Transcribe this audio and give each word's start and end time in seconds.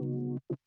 Everybody? 0.00 0.40
Welcome 0.50 0.65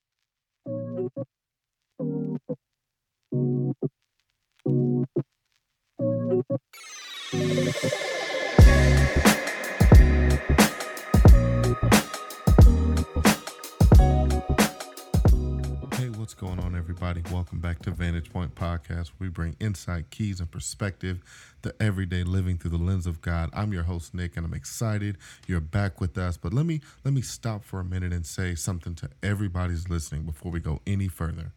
back 17.79 17.85
to 17.85 17.91
Vantage 17.91 18.31
Point 18.31 18.55
Podcast. 18.55 19.11
We 19.19 19.29
bring 19.29 19.55
insight, 19.59 20.09
keys, 20.09 20.41
and 20.41 20.51
perspective 20.51 21.21
to 21.61 21.73
everyday 21.79 22.23
living 22.23 22.57
through 22.57 22.71
the 22.71 22.77
lens 22.77 23.07
of 23.07 23.21
God. 23.21 23.49
I'm 23.53 23.71
your 23.71 23.83
host, 23.83 24.13
Nick, 24.13 24.35
and 24.35 24.45
I'm 24.45 24.53
excited 24.53 25.17
you're 25.47 25.61
back 25.61 26.01
with 26.01 26.17
us. 26.17 26.35
But 26.35 26.53
let 26.53 26.65
me 26.65 26.81
let 27.05 27.13
me 27.13 27.21
stop 27.21 27.63
for 27.63 27.79
a 27.79 27.83
minute 27.85 28.11
and 28.11 28.25
say 28.25 28.55
something 28.55 28.95
to 28.95 29.09
everybody's 29.23 29.87
listening 29.87 30.23
before 30.23 30.51
we 30.51 30.59
go 30.59 30.81
any 30.85 31.07
further. 31.07 31.53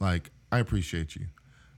Like, 0.00 0.30
I 0.50 0.60
appreciate 0.60 1.14
you. 1.14 1.26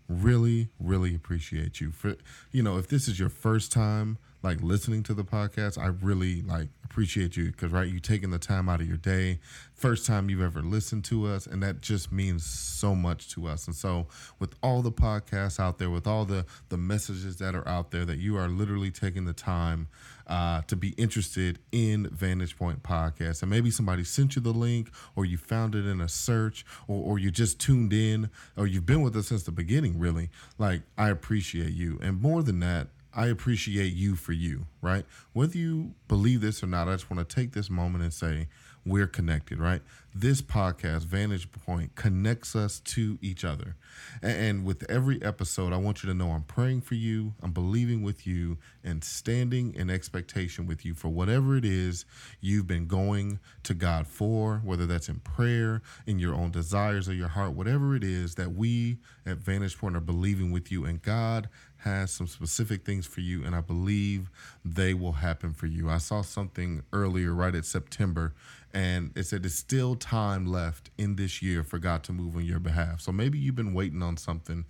Really, 0.09 0.69
really 0.79 1.15
appreciate 1.15 1.81
you. 1.81 1.91
For 1.91 2.15
you 2.53 2.63
know, 2.63 2.79
if 2.79 2.87
this 2.87 3.09
is 3.09 3.19
your 3.19 3.31
first 3.31 3.73
time 3.73 4.19
like 4.43 4.63
listening 4.63 5.03
to 5.05 5.15
the 5.15 5.25
podcast, 5.25 5.79
I 5.79 5.87
really 5.87 6.43
like 6.43 6.69
appreciate 6.85 7.37
you 7.37 7.47
because 7.47 7.71
right, 7.71 7.89
you 7.89 8.01
taking 8.01 8.31
the 8.31 8.39
time 8.39 8.69
out 8.69 8.81
of 8.81 8.89
your 8.89 8.97
day, 8.97 9.39
first 9.75 10.07
time 10.07 10.31
you've 10.31 10.43
ever 10.43 10.63
listened 10.63 11.05
to 11.07 11.27
us, 11.27 11.47
and 11.47 11.63
that 11.63 11.81
just 11.81 12.11
means 12.13 12.45
so 12.45 12.95
much 12.95 13.29
to 13.35 13.47
us. 13.47 13.67
And 13.67 13.75
so, 13.75 14.07
with 14.39 14.55
all 14.63 14.83
the 14.83 14.93
podcasts 14.93 15.61
out 15.61 15.79
there, 15.79 15.91
with 15.91 16.07
all 16.07 16.25
the 16.25 16.47
the 16.69 16.77
messages 16.77 17.37
that 17.39 17.55
are 17.55 17.67
out 17.69 17.91
there, 17.91 18.05
that 18.05 18.19
you 18.19 18.37
are 18.37 18.49
literally 18.49 18.91
taking 18.91 19.25
the 19.25 19.33
time 19.33 19.89
uh, 20.29 20.63
to 20.63 20.77
be 20.77 20.91
interested 20.91 21.59
in 21.73 22.09
Vantage 22.11 22.57
Point 22.57 22.83
podcast, 22.83 23.43
and 23.43 23.51
maybe 23.51 23.71
somebody 23.71 24.05
sent 24.05 24.37
you 24.37 24.43
the 24.43 24.53
link, 24.53 24.91
or 25.17 25.25
you 25.25 25.37
found 25.37 25.75
it 25.75 25.87
in 25.87 26.01
a 26.01 26.09
search, 26.09 26.65
or 26.87 27.03
or 27.03 27.19
you 27.19 27.31
just 27.31 27.59
tuned 27.59 27.93
in, 27.93 28.31
or 28.57 28.67
you've 28.67 28.87
been 28.87 29.03
with 29.03 29.17
us 29.17 29.29
since 29.29 29.43
the 29.43 29.53
beginning. 29.53 29.99
Really, 29.99 30.31
like 30.59 30.83
I 30.97 31.11
appreciate 31.11 31.73
you, 31.73 31.99
and 32.01 32.21
more 32.21 32.43
than 32.43 32.61
that. 32.61 32.89
I 33.19 33.27
appreciate 33.27 33.95
you 33.95 34.15
for 34.15 34.33
you, 34.33 34.67
right? 34.81 35.05
Whether 35.33 35.59
you 35.59 35.95
believe 36.07 36.41
this 36.41 36.63
or 36.63 36.69
not, 36.69 36.87
I 36.87 36.93
just 36.93 37.11
want 37.11 37.29
to 37.29 37.35
take 37.35 37.51
this 37.51 37.69
moment 37.69 38.05
and 38.05 38.13
say 38.13 38.47
we're 38.87 39.09
connected, 39.09 39.59
right? 39.59 39.83
This 40.15 40.41
podcast, 40.41 41.05
Vantage 41.05 41.51
Point, 41.51 41.97
connects 41.97 42.55
us 42.55 42.79
to 42.81 43.19
each 43.21 43.45
other. 43.45 43.75
And, 44.23 44.65
with 44.65 44.89
every 44.89 45.21
episode, 45.21 45.73
I 45.73 45.79
want 45.79 46.03
you 46.03 46.09
to 46.09 46.15
know 46.15 46.31
I'm 46.31 46.45
praying 46.45 46.83
for 46.83 46.95
you, 46.95 47.35
I'm 47.43 47.51
believing 47.53 48.03
with 48.03 48.25
you, 48.25 48.57
and 48.85 49.03
standing 49.03 49.75
in 49.75 49.91
expectation 49.91 50.67
with 50.67 50.85
you 50.85 50.95
for 50.95 51.09
whatever 51.09 51.57
it 51.57 51.65
is 51.65 52.05
you've 52.41 52.69
been 52.69 52.87
going 52.87 53.41
to 53.65 53.75
God 53.75 54.07
for, 54.07 54.61
whether 54.65 54.87
that's 54.87 55.09
in 55.09 55.19
prayer, 55.21 55.83
in 56.07 56.21
your 56.21 56.35
own 56.35 56.53
desires 56.53 57.09
of 57.09 57.17
your 57.17 57.29
heart, 57.29 57.53
whatever 57.53 57.97
it 57.97 58.05
is 58.05 58.37
that 58.37 58.53
we 58.53 58.99
at 59.27 59.39
Vantage 59.39 59.77
Point 59.77 59.97
are 59.97 60.01
believing 60.01 60.53
with 60.53 60.71
you. 60.71 60.85
And 60.85 61.03
God 61.03 61.49
has 61.79 62.11
some 62.11 62.27
specific 62.27 62.85
things 62.85 63.07
for 63.07 63.21
you, 63.21 63.45
and 63.45 63.55
I 63.55 63.61
believe 63.61 64.31
they 64.65 64.95
will 64.95 65.13
happen 65.13 65.53
for 65.53 65.67
you. 65.67 65.89
I 65.89 65.99
saw 65.99 66.23
something 66.23 66.83
earlier, 66.93 67.33
right 67.33 67.55
at 67.55 67.65
September, 67.65 68.35
and 68.75 69.13
it 69.17 69.25
said 69.25 69.47
it's 69.47 69.55
still 69.55 69.95
time 69.95 70.47
left 70.47 70.91
in 70.99 71.17
this 71.17 71.41
year 71.41 71.63
for 71.63 71.79
God 71.79 72.03
to 72.05 72.13
move 72.13 72.37
on 72.37 72.45
your 72.45 72.59
behalf. 72.59 73.01
So 73.01 73.13
maybe 73.13 73.39
you've 73.39 73.55
been 73.55 73.75
waiting 73.75 74.03
on 74.03 74.17
something 74.17 74.65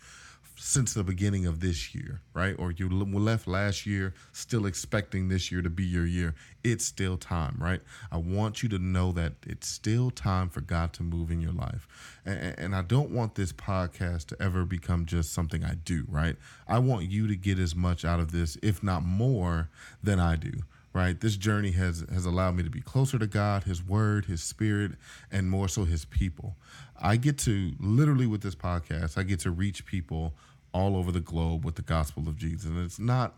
since 0.58 0.92
the 0.92 1.04
beginning 1.04 1.46
of 1.46 1.60
this 1.60 1.94
year, 1.94 2.20
right? 2.34 2.54
Or 2.58 2.72
you 2.72 2.88
left 2.88 3.46
last 3.46 3.86
year 3.86 4.12
still 4.32 4.66
expecting 4.66 5.28
this 5.28 5.52
year 5.52 5.62
to 5.62 5.70
be 5.70 5.84
your 5.84 6.04
year. 6.04 6.34
It's 6.64 6.84
still 6.84 7.16
time, 7.16 7.56
right? 7.58 7.80
I 8.10 8.16
want 8.16 8.62
you 8.62 8.68
to 8.70 8.78
know 8.78 9.12
that 9.12 9.34
it's 9.46 9.68
still 9.68 10.10
time 10.10 10.48
for 10.48 10.60
God 10.60 10.92
to 10.94 11.02
move 11.02 11.30
in 11.30 11.40
your 11.40 11.52
life. 11.52 11.86
And, 12.26 12.58
and 12.58 12.76
I 12.76 12.82
don't 12.82 13.10
want 13.10 13.36
this 13.36 13.52
podcast 13.52 14.26
to 14.26 14.42
ever 14.42 14.64
become 14.64 15.06
just 15.06 15.32
something 15.32 15.64
I 15.64 15.74
do, 15.74 16.04
right? 16.08 16.36
I 16.66 16.80
want 16.80 17.08
you 17.10 17.28
to 17.28 17.36
get 17.36 17.58
as 17.58 17.76
much 17.76 18.04
out 18.04 18.20
of 18.20 18.32
this, 18.32 18.58
if 18.62 18.82
not 18.82 19.04
more, 19.04 19.68
than 20.02 20.18
I 20.18 20.36
do 20.36 20.52
right 20.94 21.20
this 21.20 21.36
journey 21.36 21.72
has 21.72 22.04
has 22.12 22.24
allowed 22.24 22.56
me 22.56 22.62
to 22.62 22.70
be 22.70 22.80
closer 22.80 23.18
to 23.18 23.26
god 23.26 23.64
his 23.64 23.82
word 23.82 24.24
his 24.24 24.42
spirit 24.42 24.92
and 25.30 25.50
more 25.50 25.68
so 25.68 25.84
his 25.84 26.04
people 26.06 26.56
i 26.98 27.16
get 27.16 27.36
to 27.38 27.72
literally 27.78 28.26
with 28.26 28.40
this 28.40 28.54
podcast 28.54 29.18
i 29.18 29.22
get 29.22 29.38
to 29.38 29.50
reach 29.50 29.84
people 29.84 30.34
all 30.72 30.96
over 30.96 31.10
the 31.12 31.20
globe 31.20 31.64
with 31.64 31.76
the 31.76 31.82
gospel 31.82 32.28
of 32.28 32.36
jesus. 32.36 32.66
And 32.66 32.78
it's 32.84 32.98
not 32.98 33.34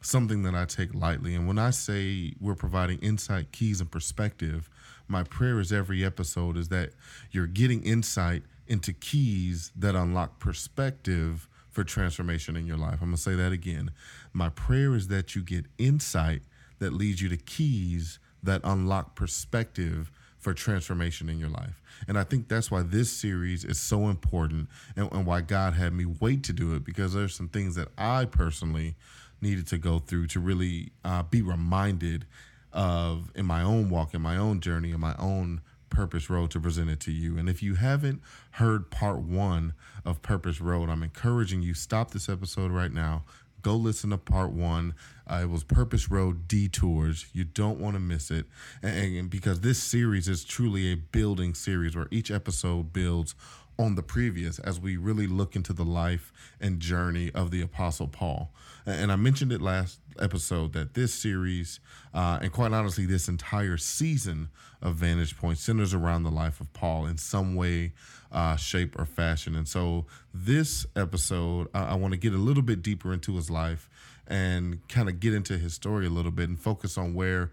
something 0.00 0.42
that 0.42 0.54
i 0.54 0.64
take 0.64 0.94
lightly. 0.94 1.34
And 1.34 1.46
when 1.46 1.58
i 1.58 1.70
say 1.70 2.34
we're 2.40 2.54
providing 2.54 2.98
insight 2.98 3.52
keys 3.52 3.80
and 3.80 3.90
perspective 3.90 4.68
my 5.08 5.22
prayer 5.22 5.60
is 5.60 5.72
every 5.72 6.04
episode 6.04 6.56
is 6.56 6.68
that 6.68 6.90
you're 7.30 7.46
getting 7.46 7.82
insight 7.82 8.42
into 8.66 8.92
keys 8.92 9.70
that 9.76 9.94
unlock 9.94 10.38
perspective 10.38 11.48
for 11.70 11.84
transformation 11.84 12.56
in 12.56 12.66
your 12.66 12.76
life. 12.76 12.94
I'm 13.02 13.08
going 13.08 13.16
to 13.16 13.22
say 13.22 13.34
that 13.34 13.52
again. 13.52 13.90
My 14.32 14.48
prayer 14.48 14.94
is 14.94 15.08
that 15.08 15.34
you 15.34 15.42
get 15.42 15.66
insight 15.76 16.42
that 16.78 16.92
leads 16.92 17.20
you 17.20 17.28
to 17.28 17.36
keys 17.36 18.18
that 18.42 18.60
unlock 18.64 19.14
perspective 19.14 20.10
for 20.44 20.52
transformation 20.52 21.30
in 21.30 21.38
your 21.38 21.48
life. 21.48 21.82
And 22.06 22.18
I 22.18 22.22
think 22.22 22.48
that's 22.48 22.70
why 22.70 22.82
this 22.82 23.10
series 23.10 23.64
is 23.64 23.80
so 23.80 24.08
important 24.08 24.68
and, 24.94 25.10
and, 25.10 25.24
why 25.24 25.40
God 25.40 25.72
had 25.72 25.94
me 25.94 26.04
wait 26.04 26.42
to 26.44 26.52
do 26.52 26.74
it 26.74 26.84
because 26.84 27.14
there's 27.14 27.34
some 27.34 27.48
things 27.48 27.76
that 27.76 27.88
I 27.96 28.26
personally 28.26 28.94
needed 29.40 29.66
to 29.68 29.78
go 29.78 30.00
through 30.00 30.26
to 30.28 30.40
really 30.40 30.92
uh, 31.02 31.22
be 31.22 31.40
reminded 31.40 32.26
of 32.74 33.32
in 33.34 33.46
my 33.46 33.62
own 33.62 33.88
walk, 33.88 34.12
in 34.12 34.20
my 34.20 34.36
own 34.36 34.60
journey, 34.60 34.90
in 34.90 35.00
my 35.00 35.14
own 35.18 35.62
Purpose 35.88 36.28
Road 36.28 36.50
to 36.50 36.60
present 36.60 36.90
it 36.90 37.00
to 37.00 37.12
you. 37.12 37.38
And 37.38 37.48
if 37.48 37.62
you 37.62 37.76
haven't 37.76 38.20
heard 38.52 38.90
part 38.90 39.20
one 39.20 39.72
of 40.04 40.20
Purpose 40.20 40.60
Road, 40.60 40.90
I'm 40.90 41.02
encouraging 41.02 41.62
you 41.62 41.72
stop 41.72 42.10
this 42.10 42.28
episode 42.28 42.70
right 42.70 42.92
now, 42.92 43.24
Go 43.64 43.76
listen 43.76 44.10
to 44.10 44.18
part 44.18 44.52
one. 44.52 44.94
Uh, 45.26 45.40
it 45.44 45.48
was 45.48 45.64
Purpose 45.64 46.10
Road 46.10 46.46
Detours. 46.46 47.24
You 47.32 47.44
don't 47.44 47.80
want 47.80 47.94
to 47.94 47.98
miss 47.98 48.30
it. 48.30 48.44
And, 48.82 49.16
and 49.16 49.30
because 49.30 49.60
this 49.60 49.82
series 49.82 50.28
is 50.28 50.44
truly 50.44 50.92
a 50.92 50.96
building 50.96 51.54
series 51.54 51.96
where 51.96 52.06
each 52.10 52.30
episode 52.30 52.92
builds 52.92 53.34
on 53.78 53.94
the 53.94 54.02
previous 54.02 54.58
as 54.60 54.78
we 54.80 54.96
really 54.96 55.26
look 55.26 55.56
into 55.56 55.72
the 55.72 55.84
life 55.84 56.32
and 56.60 56.80
journey 56.80 57.30
of 57.34 57.50
the 57.50 57.60
Apostle 57.60 58.08
Paul. 58.08 58.52
And 58.86 59.10
I 59.10 59.16
mentioned 59.16 59.52
it 59.52 59.60
last 59.60 60.00
episode 60.18 60.72
that 60.74 60.94
this 60.94 61.12
series, 61.12 61.80
uh, 62.12 62.38
and 62.42 62.52
quite 62.52 62.72
honestly, 62.72 63.06
this 63.06 63.28
entire 63.28 63.76
season 63.76 64.50
of 64.82 64.96
Vantage 64.96 65.36
Point 65.36 65.58
centers 65.58 65.94
around 65.94 66.22
the 66.22 66.30
life 66.30 66.60
of 66.60 66.72
Paul 66.72 67.06
in 67.06 67.16
some 67.16 67.54
way, 67.54 67.92
uh, 68.30 68.56
shape, 68.56 68.98
or 68.98 69.06
fashion. 69.06 69.56
And 69.56 69.66
so, 69.66 70.06
this 70.32 70.86
episode, 70.94 71.68
I, 71.72 71.84
I 71.84 71.94
want 71.94 72.12
to 72.12 72.18
get 72.18 72.34
a 72.34 72.38
little 72.38 72.62
bit 72.62 72.82
deeper 72.82 73.12
into 73.12 73.34
his 73.36 73.50
life 73.50 73.88
and 74.26 74.86
kind 74.88 75.08
of 75.08 75.20
get 75.20 75.34
into 75.34 75.58
his 75.58 75.74
story 75.74 76.06
a 76.06 76.10
little 76.10 76.30
bit 76.30 76.48
and 76.48 76.58
focus 76.58 76.96
on 76.96 77.14
where 77.14 77.50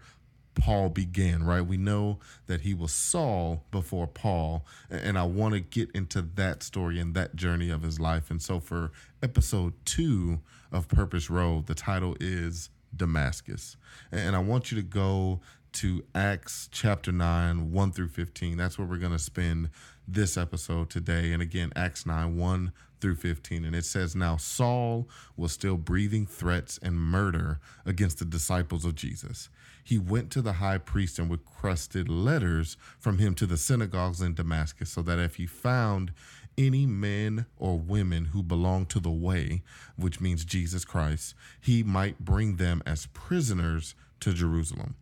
Paul 0.54 0.90
began, 0.90 1.44
right? 1.44 1.60
We 1.60 1.76
know 1.76 2.18
that 2.46 2.60
he 2.60 2.74
was 2.74 2.92
Saul 2.92 3.64
before 3.70 4.06
Paul, 4.06 4.64
and 4.90 5.18
I 5.18 5.24
want 5.24 5.54
to 5.54 5.60
get 5.60 5.90
into 5.92 6.22
that 6.22 6.62
story 6.62 6.98
and 6.98 7.14
that 7.14 7.36
journey 7.36 7.70
of 7.70 7.82
his 7.82 7.98
life. 7.98 8.30
And 8.30 8.40
so 8.40 8.60
for 8.60 8.92
episode 9.22 9.72
two 9.84 10.40
of 10.70 10.88
Purpose 10.88 11.30
Road, 11.30 11.66
the 11.66 11.74
title 11.74 12.16
is 12.20 12.70
Damascus. 12.94 13.76
And 14.10 14.36
I 14.36 14.40
want 14.40 14.70
you 14.70 14.76
to 14.76 14.82
go 14.82 15.40
to 15.72 16.04
Acts 16.14 16.68
chapter 16.70 17.12
9, 17.12 17.72
1 17.72 17.92
through 17.92 18.08
15. 18.08 18.56
That's 18.56 18.78
where 18.78 18.86
we're 18.86 18.98
going 18.98 19.12
to 19.12 19.18
spend 19.18 19.70
this 20.06 20.36
episode 20.36 20.90
today. 20.90 21.32
And 21.32 21.42
again, 21.42 21.72
Acts 21.74 22.04
9, 22.04 22.36
1 22.36 22.72
through 23.02 23.16
15. 23.16 23.66
And 23.66 23.76
it 23.76 23.84
says, 23.84 24.16
Now 24.16 24.38
Saul 24.38 25.08
was 25.36 25.52
still 25.52 25.76
breathing 25.76 26.24
threats 26.24 26.78
and 26.82 26.96
murder 26.96 27.60
against 27.84 28.18
the 28.18 28.24
disciples 28.24 28.86
of 28.86 28.94
Jesus. 28.94 29.50
He 29.84 29.98
went 29.98 30.30
to 30.30 30.40
the 30.40 30.54
high 30.54 30.78
priest 30.78 31.18
and 31.18 31.30
requested 31.30 32.08
letters 32.08 32.76
from 32.98 33.18
him 33.18 33.34
to 33.34 33.46
the 33.46 33.56
synagogues 33.56 34.22
in 34.22 34.34
Damascus, 34.34 34.90
so 34.90 35.02
that 35.02 35.18
if 35.18 35.34
he 35.34 35.46
found 35.46 36.12
any 36.56 36.86
men 36.86 37.46
or 37.58 37.78
women 37.78 38.26
who 38.26 38.42
belonged 38.42 38.88
to 38.90 39.00
the 39.00 39.10
way, 39.10 39.62
which 39.96 40.20
means 40.20 40.44
Jesus 40.44 40.84
Christ, 40.84 41.34
he 41.60 41.82
might 41.82 42.20
bring 42.20 42.56
them 42.56 42.82
as 42.86 43.06
prisoners 43.06 43.94
to 44.20 44.32
Jerusalem 44.32 44.94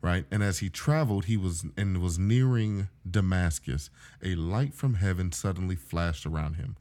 right? 0.00 0.24
And 0.30 0.42
as 0.42 0.58
he 0.58 0.68
traveled, 0.68 1.24
he 1.24 1.36
was 1.36 1.64
and 1.76 2.00
was 2.00 2.18
nearing 2.18 2.88
Damascus. 3.08 3.90
A 4.22 4.34
light 4.34 4.74
from 4.74 4.94
heaven 4.94 5.32
suddenly 5.32 5.76
flashed 5.76 6.26
around 6.26 6.54
him. 6.54 6.76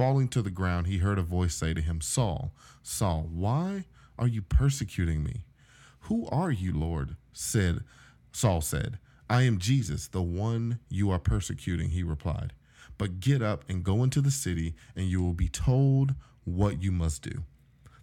Falling 0.00 0.28
to 0.28 0.40
the 0.40 0.50
ground, 0.50 0.86
he 0.86 0.96
heard 0.96 1.18
a 1.18 1.22
voice 1.22 1.54
say 1.54 1.74
to 1.74 1.82
him, 1.82 2.00
Saul, 2.00 2.54
Saul, 2.82 3.28
why 3.30 3.84
are 4.18 4.26
you 4.26 4.40
persecuting 4.40 5.22
me? 5.22 5.44
Who 6.04 6.26
are 6.28 6.50
you, 6.50 6.72
Lord? 6.72 7.16
said 7.34 7.80
Saul 8.32 8.62
said, 8.62 8.98
I 9.28 9.42
am 9.42 9.58
Jesus, 9.58 10.08
the 10.08 10.22
one 10.22 10.78
you 10.88 11.10
are 11.10 11.18
persecuting, 11.18 11.90
he 11.90 12.02
replied. 12.02 12.54
But 12.96 13.20
get 13.20 13.42
up 13.42 13.62
and 13.68 13.84
go 13.84 14.02
into 14.02 14.22
the 14.22 14.30
city, 14.30 14.74
and 14.96 15.04
you 15.04 15.20
will 15.20 15.34
be 15.34 15.48
told 15.48 16.14
what 16.44 16.82
you 16.82 16.92
must 16.92 17.20
do. 17.20 17.42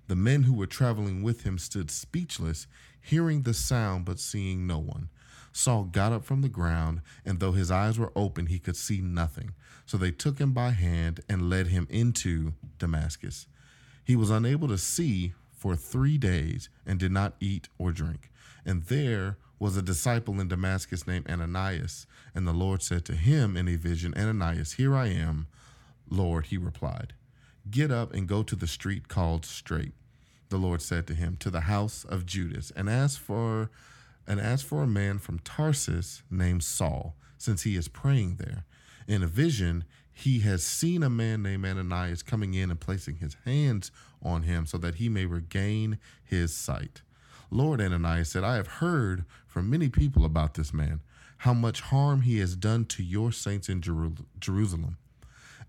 The 0.08 0.16
men 0.16 0.44
who 0.44 0.54
were 0.54 0.68
traveling 0.68 1.24
with 1.24 1.46
him 1.46 1.58
stood 1.58 1.90
speechless, 1.90 2.68
hearing 3.02 3.42
the 3.42 3.56
sound 3.56 4.06
but 4.06 4.20
seeing 4.20 4.68
no 4.68 4.78
one. 4.78 5.10
Saul 5.58 5.86
got 5.86 6.12
up 6.12 6.24
from 6.24 6.42
the 6.42 6.50
ground, 6.50 7.02
and 7.26 7.40
though 7.40 7.52
his 7.52 7.72
eyes 7.72 7.98
were 7.98 8.12
open, 8.16 8.46
he 8.46 8.60
could 8.60 8.76
see 8.76 9.02
nothing. 9.02 9.56
So 9.88 9.98
they 9.98 10.12
took 10.12 10.38
him 10.40 10.54
by 10.54 10.70
hand 10.70 11.22
and 11.28 11.50
led 11.50 11.68
him 11.68 11.88
into 11.90 12.54
Damascus. 12.78 13.48
He 14.06 14.16
was 14.16 14.30
unable 14.30 14.68
to 14.68 14.78
see 14.78 15.34
for 15.52 15.76
three 15.76 16.20
days 16.20 16.70
and 16.86 17.00
did 17.00 17.12
not 17.12 17.34
eat 17.40 17.70
or 17.80 17.92
drink. 17.92 18.32
And 18.66 18.84
there 18.84 19.38
was 19.58 19.76
a 19.76 19.82
disciple 19.82 20.40
in 20.40 20.48
Damascus 20.48 21.08
named 21.08 21.28
Ananias. 21.28 22.06
And 22.36 22.48
the 22.48 22.54
Lord 22.54 22.84
said 22.84 23.04
to 23.06 23.16
him 23.16 23.58
in 23.58 23.68
a 23.68 23.78
vision, 23.78 24.14
Ananias, 24.16 24.74
here 24.74 24.96
I 24.96 25.08
am. 25.08 25.48
Lord, 26.08 26.46
he 26.46 26.58
replied, 26.58 27.14
Get 27.70 27.90
up 27.90 28.14
and 28.14 28.28
go 28.28 28.44
to 28.44 28.56
the 28.56 28.68
street 28.68 29.08
called 29.08 29.44
Straight. 29.44 29.94
The 30.50 30.58
Lord 30.58 30.84
said 30.84 31.08
to 31.08 31.16
him, 31.16 31.36
To 31.38 31.50
the 31.50 31.62
house 31.62 32.04
of 32.04 32.28
Judas, 32.28 32.72
and 32.76 32.88
as 32.88 33.18
for 33.18 33.72
and 34.28 34.40
ask 34.40 34.66
for 34.66 34.84
a 34.84 34.88
man 34.88 35.20
from 35.20 35.40
Tarsus 35.40 36.22
named 36.30 36.64
Saul, 36.64 37.16
since 37.38 37.64
he 37.64 37.76
is 37.76 37.88
praying 37.88 38.36
there. 38.36 38.66
In 39.08 39.24
a 39.24 39.28
vision, 39.28 39.86
he 40.12 40.40
has 40.40 40.64
seen 40.64 41.04
a 41.04 41.10
man 41.10 41.44
named 41.44 41.66
Ananias 41.66 42.24
coming 42.24 42.54
in 42.54 42.70
and 42.72 42.80
placing 42.80 43.18
his 43.18 43.38
hands 43.46 43.92
on 44.22 44.44
him 44.44 44.66
so 44.66 44.78
that 44.80 44.96
he 44.96 45.10
may 45.10 45.26
regain 45.26 46.00
his 46.24 46.54
sight. 46.54 47.02
Lord 47.50 47.80
Ananias 47.80 48.30
said, 48.30 48.44
I 48.44 48.56
have 48.56 48.68
heard 48.68 49.24
from 49.46 49.70
many 49.70 49.90
people 49.90 50.26
about 50.26 50.56
this 50.56 50.74
man, 50.74 51.02
how 51.38 51.54
much 51.54 51.82
harm 51.82 52.22
he 52.22 52.40
has 52.40 52.56
done 52.56 52.86
to 52.86 53.04
your 53.04 53.32
saints 53.32 53.70
in 53.70 53.82
Jerusalem. 53.82 54.98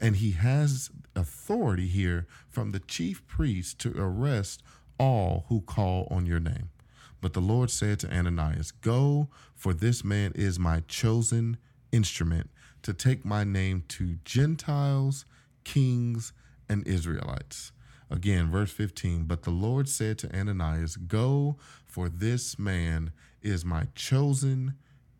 And 0.00 0.16
he 0.16 0.32
has 0.32 0.90
authority 1.14 1.86
here 1.86 2.26
from 2.48 2.70
the 2.70 2.80
chief 2.80 3.26
priest 3.26 3.78
to 3.80 3.92
arrest 3.96 4.62
all 4.98 5.44
who 5.48 5.60
call 5.60 6.08
on 6.10 6.26
your 6.26 6.40
name. 6.40 6.70
But 7.20 7.32
the 7.32 7.40
Lord 7.40 7.70
said 7.70 7.98
to 8.00 8.12
Ananias, 8.14 8.70
Go, 8.70 9.28
for 9.54 9.74
this 9.74 10.04
man 10.04 10.32
is 10.34 10.58
my 10.58 10.82
chosen 10.86 11.56
instrument 11.90 12.50
to 12.82 12.92
take 12.92 13.24
my 13.24 13.44
name 13.44 13.84
to 13.88 14.18
Gentiles, 14.24 15.24
kings, 15.64 16.32
and 16.68 16.86
Israelites. 16.86 17.72
Again, 18.10 18.50
verse 18.50 18.70
15. 18.70 19.24
But 19.24 19.42
the 19.42 19.50
Lord 19.50 19.88
said 19.88 20.18
to 20.18 20.36
Ananias, 20.36 20.96
Go, 20.96 21.56
for 21.84 22.08
this 22.08 22.58
man 22.58 23.12
is 23.42 23.64
my 23.64 23.88
chosen 23.94 24.74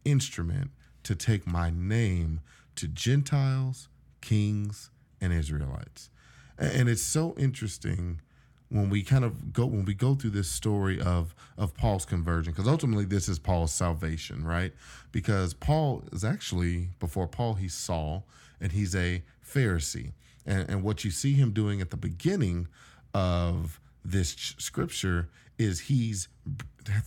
instrument 0.04 0.70
to 1.02 1.14
take 1.14 1.46
my 1.46 1.70
name 1.70 2.40
to 2.76 2.86
Gentiles, 2.88 3.88
kings, 4.20 4.90
and 5.20 5.32
Israelites. 5.32 6.10
And 6.58 6.88
it's 6.88 7.02
so 7.02 7.34
interesting 7.38 8.20
when 8.70 8.90
we 8.90 9.02
kind 9.02 9.24
of 9.24 9.52
go 9.52 9.66
when 9.66 9.84
we 9.84 9.94
go 9.94 10.14
through 10.14 10.30
this 10.30 10.50
story 10.50 11.00
of 11.00 11.34
of 11.56 11.74
Paul's 11.74 12.04
conversion 12.04 12.52
because 12.52 12.68
ultimately 12.68 13.04
this 13.04 13.28
is 13.28 13.38
Paul's 13.38 13.72
salvation, 13.72 14.44
right? 14.44 14.72
Because 15.12 15.54
Paul 15.54 16.04
is 16.12 16.24
actually 16.24 16.90
before 16.98 17.26
Paul 17.26 17.54
he's 17.54 17.74
Saul 17.74 18.26
and 18.60 18.72
he's 18.72 18.94
a 18.94 19.22
Pharisee. 19.44 20.12
And, 20.44 20.68
and 20.68 20.82
what 20.82 21.04
you 21.04 21.10
see 21.10 21.34
him 21.34 21.52
doing 21.52 21.80
at 21.80 21.90
the 21.90 21.96
beginning 21.96 22.68
of 23.14 23.80
this 24.04 24.30
scripture 24.58 25.28
is 25.58 25.80
he's 25.80 26.28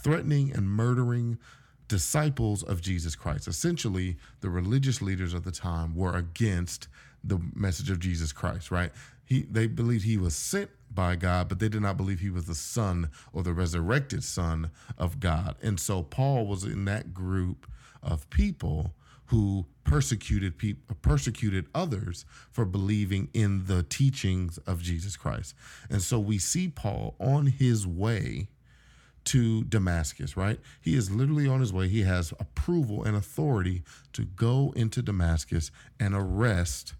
threatening 0.04 0.52
and 0.54 0.68
murdering 0.68 1.40
disciples 1.88 2.64
of 2.64 2.82
Jesus 2.82 3.16
Christ. 3.16 3.48
Essentially, 3.48 4.18
the 4.42 4.50
religious 4.50 5.02
leaders 5.02 5.34
of 5.34 5.44
the 5.44 5.52
time 5.52 5.96
were 5.96 6.16
against 6.16 6.88
the 7.24 7.40
message 7.56 7.90
of 7.90 8.00
Jesus 8.00 8.32
Christ, 8.32 8.72
right? 8.72 8.92
He 9.26 9.44
they 9.44 9.68
believed 9.68 10.04
he 10.04 10.18
was 10.18 10.36
sent 10.36 10.70
by 10.94 11.16
God, 11.16 11.50
but 11.50 11.60
they 11.60 11.70
did 11.70 11.82
not 11.82 11.98
believe 11.98 12.20
he 12.20 12.30
was 12.30 12.46
the 12.46 12.56
son 12.56 13.10
or 13.34 13.44
the 13.44 13.54
resurrected 13.54 14.24
son 14.24 14.72
of 14.98 15.20
God. 15.20 15.56
And 15.62 15.80
so 15.80 16.04
Paul 16.04 16.46
was 16.46 16.64
in 16.64 16.86
that 16.86 17.14
group 17.14 17.68
of 18.04 18.30
people 18.30 18.94
who 19.32 19.66
persecuted 19.86 20.58
people 20.58 20.96
persecuted 21.02 21.66
others 21.74 22.26
for 22.52 22.66
believing 22.66 23.30
in 23.34 23.66
the 23.66 23.82
teachings 23.84 24.58
of 24.60 24.82
Jesus 24.82 25.16
Christ. 25.16 25.56
And 25.90 26.02
so 26.02 26.20
we 26.20 26.38
see 26.38 26.68
Paul 26.68 27.16
on 27.20 27.48
his 27.48 27.88
way 27.88 28.50
to 29.24 29.64
Damascus, 29.64 30.36
right? 30.36 30.60
He 30.82 30.96
is 30.96 31.12
literally 31.12 31.48
on 31.48 31.62
his 31.62 31.72
way. 31.72 31.88
He 31.88 32.02
has 32.02 32.32
approval 32.40 33.04
and 33.04 33.16
authority 33.16 33.84
to 34.14 34.24
go 34.24 34.74
into 34.76 35.02
Damascus 35.02 35.72
and 36.00 36.14
arrest 36.14 36.96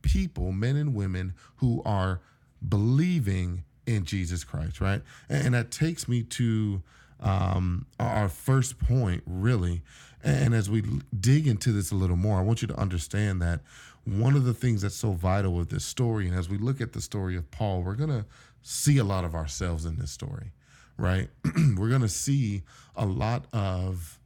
people, 0.00 0.50
men 0.50 0.76
and 0.76 0.94
women 0.94 1.34
who 1.56 1.82
are 1.84 2.20
believing 2.66 3.64
in 3.86 4.04
Jesus 4.04 4.44
Christ, 4.44 4.80
right? 4.80 5.02
And, 5.28 5.54
that 5.54 5.70
takes 5.70 6.08
me 6.08 6.22
to 6.22 6.82
um, 7.20 7.86
our 7.98 8.28
first 8.28 8.78
point, 8.78 9.22
really. 9.26 9.82
And 10.22 10.54
as 10.54 10.70
we 10.70 10.82
dig 11.18 11.46
into 11.46 11.72
this 11.72 11.90
a 11.90 11.94
little 11.94 12.16
more, 12.16 12.38
I 12.38 12.42
want 12.42 12.62
you 12.62 12.68
to 12.68 12.78
understand 12.78 13.42
that 13.42 13.60
one 14.04 14.34
of 14.34 14.44
the 14.44 14.54
things 14.54 14.82
that's 14.82 14.96
so 14.96 15.12
vital 15.12 15.52
with 15.52 15.70
this 15.70 15.84
story, 15.84 16.26
and 16.26 16.36
as 16.36 16.48
we 16.48 16.58
look 16.58 16.80
at 16.80 16.92
the 16.92 17.00
story 17.00 17.36
of 17.36 17.50
Paul, 17.50 17.82
we're 17.82 17.94
going 17.94 18.10
to 18.10 18.24
see 18.62 18.98
a 18.98 19.04
lot 19.04 19.24
of 19.24 19.34
ourselves 19.34 19.84
in 19.84 19.96
this 19.96 20.10
story, 20.10 20.52
right? 20.96 21.28
we're 21.76 21.88
going 21.88 22.02
to 22.02 22.08
see 22.08 22.62
a 22.96 23.06
lot 23.06 23.46
of 23.52 24.18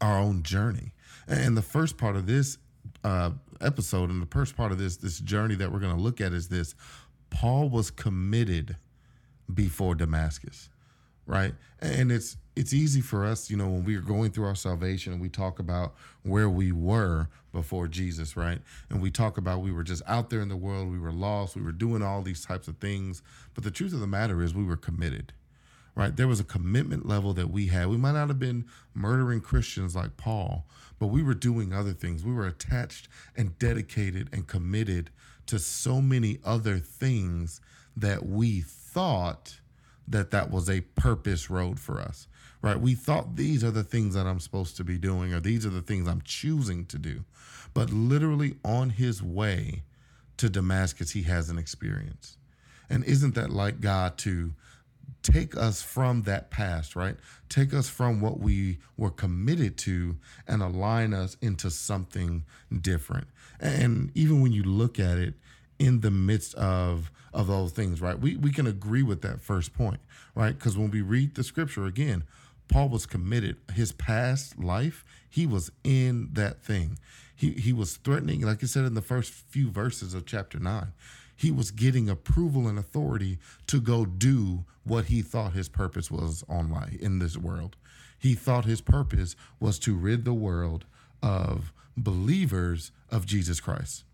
our 0.00 0.18
own 0.18 0.42
journey. 0.42 0.92
And 1.26 1.56
the 1.56 1.62
first 1.62 1.98
part 1.98 2.16
of 2.16 2.26
this 2.26 2.58
uh, 3.04 3.30
episode 3.60 4.10
and 4.10 4.22
the 4.22 4.26
first 4.26 4.56
part 4.56 4.72
of 4.72 4.78
this 4.78 4.96
this 4.96 5.20
journey 5.20 5.54
that 5.54 5.72
we're 5.72 5.78
going 5.78 5.94
to 5.94 6.00
look 6.00 6.20
at 6.20 6.32
is 6.32 6.48
this 6.48 6.74
Paul 7.30 7.68
was 7.68 7.90
committed 7.90 8.76
before 9.52 9.94
Damascus, 9.94 10.68
right? 11.26 11.54
And 11.80 12.12
it's 12.12 12.36
it's 12.56 12.74
easy 12.74 13.00
for 13.00 13.24
us, 13.24 13.50
you 13.50 13.56
know, 13.56 13.68
when 13.68 13.84
we 13.84 13.96
are 13.96 14.02
going 14.02 14.32
through 14.32 14.44
our 14.46 14.54
salvation 14.54 15.18
we 15.18 15.28
talk 15.28 15.58
about 15.58 15.94
where 16.24 16.50
we 16.50 16.72
were 16.72 17.28
before 17.52 17.88
Jesus, 17.88 18.36
right? 18.36 18.60
And 18.90 19.00
we 19.00 19.10
talk 19.10 19.38
about 19.38 19.60
we 19.60 19.72
were 19.72 19.82
just 19.82 20.02
out 20.06 20.30
there 20.30 20.40
in 20.42 20.48
the 20.48 20.56
world, 20.56 20.90
we 20.90 20.98
were 20.98 21.12
lost, 21.12 21.56
we 21.56 21.62
were 21.62 21.72
doing 21.72 22.02
all 22.02 22.22
these 22.22 22.44
types 22.44 22.68
of 22.68 22.76
things. 22.78 23.22
But 23.54 23.64
the 23.64 23.70
truth 23.70 23.92
of 23.92 24.00
the 24.00 24.06
matter 24.06 24.42
is 24.42 24.54
we 24.54 24.64
were 24.64 24.76
committed. 24.76 25.32
Right? 25.96 26.14
There 26.14 26.28
was 26.28 26.40
a 26.40 26.44
commitment 26.44 27.04
level 27.06 27.34
that 27.34 27.50
we 27.50 27.66
had. 27.66 27.88
We 27.88 27.96
might 27.96 28.12
not 28.12 28.28
have 28.28 28.38
been 28.38 28.64
murdering 28.94 29.40
Christians 29.40 29.96
like 29.96 30.16
Paul, 30.16 30.64
but 30.98 31.08
we 31.08 31.22
were 31.22 31.34
doing 31.34 31.72
other 31.72 31.92
things. 31.92 32.24
We 32.24 32.32
were 32.32 32.46
attached 32.46 33.08
and 33.36 33.58
dedicated 33.58 34.28
and 34.32 34.46
committed 34.46 35.10
to 35.50 35.58
so 35.58 36.00
many 36.00 36.38
other 36.44 36.78
things 36.78 37.60
that 37.96 38.26
we 38.26 38.62
thought 38.62 39.60
that 40.08 40.30
that 40.30 40.50
was 40.50 40.68
a 40.68 40.80
purpose 40.80 41.50
road 41.50 41.78
for 41.78 42.00
us 42.00 42.26
right? 42.62 42.80
We 42.80 42.94
thought 42.94 43.36
these 43.36 43.64
are 43.64 43.70
the 43.70 43.84
things 43.84 44.14
that 44.14 44.26
i'm 44.26 44.40
supposed 44.40 44.76
to 44.76 44.84
be 44.84 44.98
doing 44.98 45.32
or 45.32 45.40
these 45.40 45.64
are 45.64 45.70
the 45.70 45.82
things 45.82 46.08
i'm 46.08 46.22
choosing 46.22 46.86
to 46.86 46.98
do. 46.98 47.24
But 47.74 47.90
literally 47.90 48.56
on 48.64 48.90
his 48.90 49.22
way 49.22 49.84
to 50.36 50.48
damascus 50.48 51.10
he 51.10 51.22
has 51.22 51.48
an 51.50 51.58
experience. 51.58 52.36
And 52.88 53.04
isn't 53.04 53.34
that 53.34 53.50
like 53.50 53.80
god 53.80 54.18
to 54.18 54.54
take 55.22 55.56
us 55.56 55.82
from 55.82 56.22
that 56.22 56.50
past, 56.50 56.96
right? 56.96 57.16
Take 57.48 57.74
us 57.74 57.88
from 57.88 58.20
what 58.20 58.40
we 58.40 58.78
were 58.96 59.10
committed 59.10 59.76
to 59.78 60.16
and 60.46 60.62
align 60.62 61.14
us 61.14 61.36
into 61.40 61.70
something 61.70 62.44
different. 62.80 63.26
And 63.60 64.10
even 64.14 64.40
when 64.40 64.52
you 64.52 64.62
look 64.62 64.98
at 64.98 65.18
it 65.18 65.34
in 65.78 66.00
the 66.00 66.10
midst 66.10 66.54
of 66.54 67.10
of 67.32 67.46
those 67.46 67.72
things, 67.72 68.00
right? 68.00 68.18
We 68.18 68.36
we 68.36 68.52
can 68.52 68.66
agree 68.66 69.02
with 69.02 69.22
that 69.22 69.40
first 69.40 69.72
point, 69.74 70.00
right? 70.34 70.56
Because 70.56 70.76
when 70.76 70.90
we 70.90 71.00
read 71.00 71.34
the 71.34 71.44
scripture 71.44 71.86
again, 71.86 72.24
Paul 72.68 72.88
was 72.88 73.06
committed. 73.06 73.56
His 73.72 73.92
past 73.92 74.58
life, 74.58 75.04
he 75.28 75.46
was 75.46 75.70
in 75.84 76.30
that 76.32 76.62
thing. 76.62 76.98
He 77.34 77.52
he 77.52 77.72
was 77.72 77.96
threatening, 77.96 78.42
like 78.42 78.62
I 78.62 78.66
said 78.66 78.84
in 78.84 78.94
the 78.94 79.02
first 79.02 79.32
few 79.32 79.70
verses 79.70 80.14
of 80.14 80.26
chapter 80.26 80.58
nine 80.58 80.92
he 81.40 81.50
was 81.50 81.70
getting 81.70 82.10
approval 82.10 82.68
and 82.68 82.78
authority 82.78 83.38
to 83.66 83.80
go 83.80 84.04
do 84.04 84.66
what 84.84 85.06
he 85.06 85.22
thought 85.22 85.54
his 85.54 85.70
purpose 85.70 86.10
was 86.10 86.44
on 86.50 86.70
life 86.70 86.94
in 87.00 87.18
this 87.18 87.34
world. 87.34 87.76
He 88.18 88.34
thought 88.34 88.66
his 88.66 88.82
purpose 88.82 89.36
was 89.58 89.78
to 89.78 89.96
rid 89.96 90.26
the 90.26 90.34
world 90.34 90.84
of 91.22 91.72
believers 91.96 92.92
of 93.10 93.24
Jesus 93.24 93.58
Christ. 93.58 94.04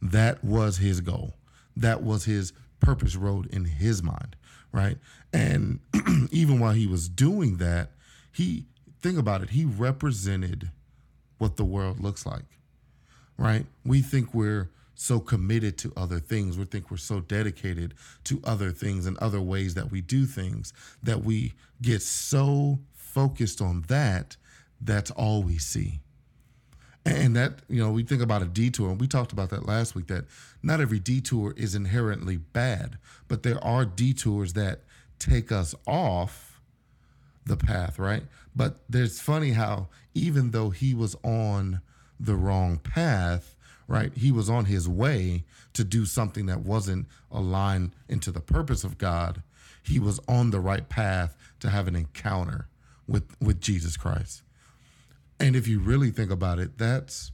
That 0.00 0.44
was 0.44 0.76
his 0.76 1.00
goal. 1.00 1.34
That 1.76 2.04
was 2.04 2.26
his 2.26 2.52
purpose 2.78 3.16
road 3.16 3.46
in 3.46 3.64
his 3.64 4.00
mind, 4.00 4.36
right? 4.70 4.98
And 5.32 5.80
even 6.30 6.60
while 6.60 6.74
he 6.74 6.86
was 6.86 7.08
doing 7.08 7.56
that, 7.56 7.90
he 8.30 8.66
think 9.02 9.18
about 9.18 9.42
it, 9.42 9.50
he 9.50 9.64
represented 9.64 10.70
what 11.38 11.56
the 11.56 11.64
world 11.64 11.98
looks 11.98 12.24
like. 12.24 12.44
Right? 13.36 13.66
We 13.84 14.00
think 14.00 14.32
we're 14.32 14.70
so 15.00 15.20
committed 15.20 15.78
to 15.78 15.92
other 15.96 16.18
things. 16.18 16.58
We 16.58 16.64
think 16.64 16.90
we're 16.90 16.96
so 16.96 17.20
dedicated 17.20 17.94
to 18.24 18.40
other 18.42 18.72
things 18.72 19.06
and 19.06 19.16
other 19.18 19.40
ways 19.40 19.74
that 19.74 19.92
we 19.92 20.00
do 20.00 20.26
things 20.26 20.72
that 21.04 21.22
we 21.22 21.54
get 21.80 22.02
so 22.02 22.80
focused 22.94 23.62
on 23.62 23.82
that, 23.86 24.36
that's 24.80 25.12
all 25.12 25.44
we 25.44 25.56
see. 25.56 26.00
And 27.06 27.36
that, 27.36 27.60
you 27.68 27.80
know, 27.80 27.92
we 27.92 28.02
think 28.02 28.20
about 28.20 28.42
a 28.42 28.46
detour, 28.46 28.90
and 28.90 29.00
we 29.00 29.06
talked 29.06 29.32
about 29.32 29.50
that 29.50 29.66
last 29.66 29.94
week 29.94 30.08
that 30.08 30.24
not 30.64 30.80
every 30.80 30.98
detour 30.98 31.54
is 31.56 31.76
inherently 31.76 32.36
bad, 32.36 32.98
but 33.28 33.44
there 33.44 33.62
are 33.64 33.84
detours 33.84 34.54
that 34.54 34.80
take 35.20 35.52
us 35.52 35.76
off 35.86 36.60
the 37.46 37.56
path, 37.56 38.00
right? 38.00 38.24
But 38.54 38.80
there's 38.88 39.20
funny 39.20 39.52
how 39.52 39.88
even 40.12 40.50
though 40.50 40.70
he 40.70 40.92
was 40.92 41.14
on 41.22 41.82
the 42.18 42.34
wrong 42.34 42.78
path, 42.78 43.54
right? 43.88 44.12
He 44.14 44.30
was 44.30 44.48
on 44.48 44.66
his 44.66 44.88
way 44.88 45.44
to 45.72 45.82
do 45.82 46.04
something 46.04 46.46
that 46.46 46.60
wasn't 46.60 47.06
aligned 47.32 47.92
into 48.08 48.30
the 48.30 48.40
purpose 48.40 48.84
of 48.84 48.98
God. 48.98 49.42
He 49.82 49.98
was 49.98 50.20
on 50.28 50.50
the 50.50 50.60
right 50.60 50.88
path 50.88 51.36
to 51.60 51.70
have 51.70 51.88
an 51.88 51.96
encounter 51.96 52.68
with 53.08 53.34
with 53.40 53.60
Jesus 53.60 53.96
Christ. 53.96 54.42
And 55.40 55.56
if 55.56 55.66
you 55.66 55.80
really 55.80 56.10
think 56.10 56.30
about 56.30 56.58
it, 56.58 56.76
that's 56.78 57.32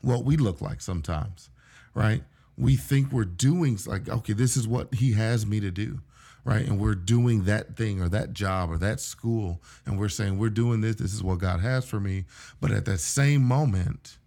what 0.00 0.24
we 0.24 0.36
look 0.36 0.60
like 0.60 0.80
sometimes, 0.80 1.50
right? 1.92 2.22
We 2.56 2.76
think 2.76 3.12
we're 3.12 3.24
doing 3.24 3.78
like, 3.86 4.08
okay, 4.08 4.32
this 4.32 4.56
is 4.56 4.66
what 4.66 4.94
he 4.94 5.12
has 5.12 5.44
me 5.44 5.60
to 5.60 5.70
do, 5.70 6.00
right? 6.44 6.64
And 6.64 6.78
we're 6.78 6.94
doing 6.94 7.44
that 7.44 7.76
thing 7.76 8.00
or 8.00 8.08
that 8.10 8.32
job 8.32 8.70
or 8.70 8.78
that 8.78 9.00
school, 9.00 9.60
and 9.84 9.98
we're 9.98 10.08
saying 10.08 10.38
we're 10.38 10.50
doing 10.50 10.80
this. 10.80 10.96
This 10.96 11.12
is 11.12 11.22
what 11.22 11.38
God 11.38 11.60
has 11.60 11.84
for 11.84 11.98
me. 11.98 12.24
But 12.60 12.70
at 12.70 12.84
that 12.84 13.00
same 13.00 13.42
moment, 13.42 14.18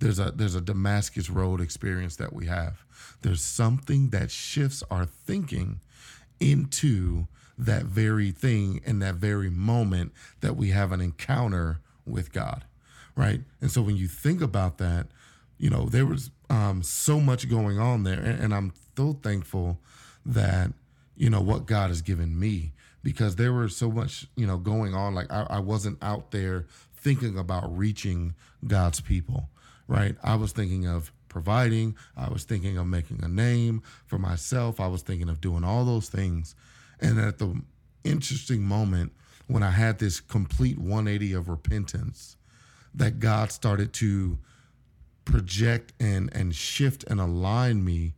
there's 0.00 0.18
a 0.18 0.32
there's 0.32 0.54
a 0.54 0.60
Damascus 0.60 1.30
Road 1.30 1.60
experience 1.60 2.16
that 2.16 2.32
we 2.32 2.46
have. 2.46 2.84
There's 3.22 3.42
something 3.42 4.10
that 4.10 4.30
shifts 4.30 4.82
our 4.90 5.04
thinking 5.04 5.80
into 6.40 7.26
that 7.58 7.84
very 7.84 8.30
thing 8.30 8.80
in 8.84 8.98
that 9.00 9.16
very 9.16 9.50
moment 9.50 10.12
that 10.40 10.56
we 10.56 10.70
have 10.70 10.92
an 10.92 11.00
encounter 11.00 11.80
with 12.06 12.32
God, 12.32 12.64
right? 13.14 13.42
And 13.60 13.70
so 13.70 13.82
when 13.82 13.96
you 13.96 14.08
think 14.08 14.40
about 14.40 14.78
that, 14.78 15.08
you 15.58 15.68
know, 15.68 15.84
there 15.84 16.06
was 16.06 16.30
um, 16.48 16.82
so 16.82 17.20
much 17.20 17.48
going 17.48 17.78
on 17.78 18.02
there, 18.02 18.18
and, 18.18 18.42
and 18.42 18.54
I'm 18.54 18.72
so 18.96 19.12
thankful 19.22 19.78
that 20.24 20.72
you 21.16 21.28
know 21.28 21.40
what 21.40 21.66
God 21.66 21.88
has 21.88 22.00
given 22.00 22.38
me 22.38 22.72
because 23.02 23.36
there 23.36 23.52
was 23.52 23.76
so 23.76 23.90
much 23.90 24.26
you 24.36 24.46
know 24.46 24.56
going 24.56 24.94
on. 24.94 25.14
Like 25.14 25.30
I, 25.30 25.46
I 25.50 25.58
wasn't 25.60 25.98
out 26.02 26.30
there 26.30 26.66
thinking 26.96 27.38
about 27.38 27.76
reaching 27.76 28.34
God's 28.66 29.00
people, 29.00 29.48
right? 29.90 30.16
I 30.22 30.36
was 30.36 30.52
thinking 30.52 30.86
of 30.86 31.12
providing. 31.28 31.96
I 32.16 32.30
was 32.30 32.44
thinking 32.44 32.78
of 32.78 32.86
making 32.86 33.24
a 33.24 33.28
name 33.28 33.82
for 34.06 34.18
myself. 34.18 34.78
I 34.78 34.86
was 34.86 35.02
thinking 35.02 35.28
of 35.28 35.40
doing 35.40 35.64
all 35.64 35.84
those 35.84 36.08
things. 36.08 36.54
And 37.00 37.18
at 37.18 37.38
the 37.38 37.60
interesting 38.04 38.62
moment 38.62 39.12
when 39.48 39.64
I 39.64 39.70
had 39.70 39.98
this 39.98 40.20
complete 40.20 40.78
180 40.78 41.32
of 41.32 41.48
repentance, 41.48 42.36
that 42.94 43.18
God 43.18 43.50
started 43.50 43.92
to 43.94 44.38
project 45.24 45.92
and 45.98 46.34
and 46.34 46.54
shift 46.54 47.04
and 47.04 47.20
align 47.20 47.84
me 47.84 48.14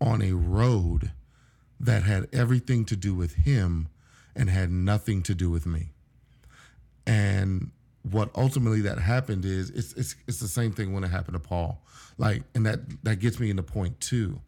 on 0.00 0.20
a 0.20 0.32
road 0.32 1.12
that 1.80 2.02
had 2.02 2.28
everything 2.34 2.84
to 2.86 2.96
do 2.96 3.14
with 3.14 3.34
him 3.34 3.88
and 4.36 4.50
had 4.50 4.70
nothing 4.70 5.22
to 5.22 5.34
do 5.34 5.50
with 5.50 5.64
me. 5.64 5.90
And 7.06 7.70
what 8.10 8.30
ultimately 8.34 8.82
that 8.82 8.98
happened 8.98 9.44
is 9.44 9.70
it's 9.70 9.92
it's 9.94 10.14
it's 10.26 10.38
the 10.38 10.48
same 10.48 10.72
thing 10.72 10.92
when 10.92 11.04
it 11.04 11.10
happened 11.10 11.34
to 11.34 11.40
Paul. 11.40 11.82
Like 12.18 12.42
and 12.54 12.66
that 12.66 12.80
that 13.04 13.16
gets 13.16 13.40
me 13.40 13.50
into 13.50 13.62
point 13.62 14.00
2. 14.00 14.40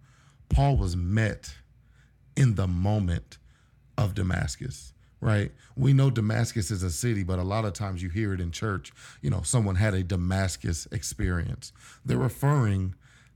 Paul 0.49 0.77
was 0.77 0.95
met 0.95 1.55
in 2.37 2.55
the 2.55 2.67
moment 2.67 3.39
of 3.97 4.15
Damascus, 4.15 4.93
right? 5.21 5.51
We 5.75 5.93
know 5.93 6.11
Damascus 6.11 6.71
is 6.71 6.83
a 6.83 6.91
city, 6.91 7.25
but 7.25 7.39
a 7.39 7.43
lot 7.43 7.65
of 7.65 7.73
times 7.73 8.03
you 8.03 8.11
hear 8.11 8.35
it 8.35 8.41
in 8.41 8.53
church, 8.53 8.93
you 9.23 9.31
know, 9.31 9.41
someone 9.43 9.77
had 9.77 9.95
a 9.95 10.03
Damascus 10.03 10.87
experience. 10.93 11.73
They're 12.05 12.19
referring 12.19 12.95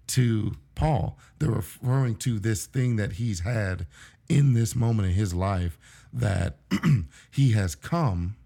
to 0.08 0.52
Paul. 0.74 1.18
They're 1.38 1.50
referring 1.50 2.16
to 2.16 2.38
this 2.38 2.66
thing 2.66 2.96
that 2.96 3.12
he's 3.12 3.40
had 3.40 3.86
in 4.28 4.52
this 4.52 4.76
moment 4.76 5.08
in 5.08 5.14
his 5.14 5.34
life 5.34 5.78
that 6.12 6.58
he 7.30 7.52
has 7.52 7.74
come 7.74 8.36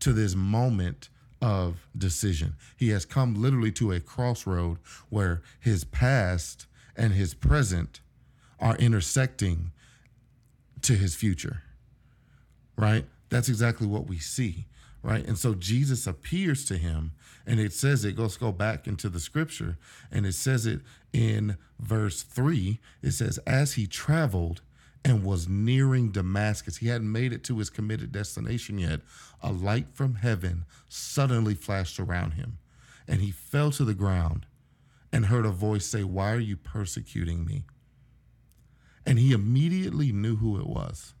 to 0.00 0.12
this 0.12 0.34
moment 0.34 1.08
of 1.40 1.86
decision. 1.96 2.54
He 2.76 2.90
has 2.90 3.04
come 3.04 3.34
literally 3.34 3.72
to 3.72 3.92
a 3.92 4.00
crossroad 4.00 4.78
where 5.08 5.42
his 5.58 5.84
past 5.84 6.66
and 6.96 7.14
his 7.14 7.34
present 7.34 8.00
are 8.58 8.76
intersecting 8.76 9.72
to 10.82 10.94
his 10.94 11.14
future. 11.14 11.62
Right? 12.76 13.06
That's 13.30 13.48
exactly 13.48 13.86
what 13.86 14.06
we 14.06 14.18
see. 14.18 14.66
Right? 15.02 15.26
And 15.26 15.38
so 15.38 15.54
Jesus 15.54 16.06
appears 16.06 16.66
to 16.66 16.76
him, 16.76 17.12
and 17.46 17.58
it 17.58 17.72
says 17.72 18.04
it, 18.04 18.18
let's 18.18 18.36
go 18.36 18.52
back 18.52 18.86
into 18.86 19.08
the 19.08 19.20
scripture, 19.20 19.78
and 20.12 20.26
it 20.26 20.34
says 20.34 20.66
it 20.66 20.80
in 21.10 21.56
verse 21.78 22.22
3. 22.22 22.78
It 23.02 23.12
says, 23.12 23.38
As 23.46 23.74
he 23.74 23.86
traveled, 23.86 24.60
and 25.04 25.24
was 25.24 25.48
nearing 25.48 26.10
Damascus. 26.10 26.78
He 26.78 26.88
hadn't 26.88 27.10
made 27.10 27.32
it 27.32 27.44
to 27.44 27.58
his 27.58 27.70
committed 27.70 28.12
destination 28.12 28.78
yet. 28.78 29.00
A 29.42 29.52
light 29.52 29.86
from 29.92 30.16
heaven 30.16 30.64
suddenly 30.88 31.54
flashed 31.54 31.98
around 31.98 32.32
him, 32.32 32.58
and 33.08 33.20
he 33.20 33.30
fell 33.30 33.70
to 33.72 33.84
the 33.84 33.94
ground 33.94 34.46
and 35.12 35.26
heard 35.26 35.46
a 35.46 35.50
voice 35.50 35.86
say, 35.86 36.04
Why 36.04 36.32
are 36.32 36.38
you 36.38 36.56
persecuting 36.56 37.44
me? 37.44 37.64
And 39.06 39.18
he 39.18 39.32
immediately 39.32 40.12
knew 40.12 40.36
who 40.36 40.58
it 40.60 40.66
was. 40.66 41.14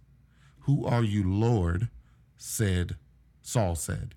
Who 0.60 0.84
are 0.84 1.02
you, 1.02 1.28
Lord? 1.28 1.88
said 2.36 2.96
Saul 3.42 3.74
said. 3.74 4.14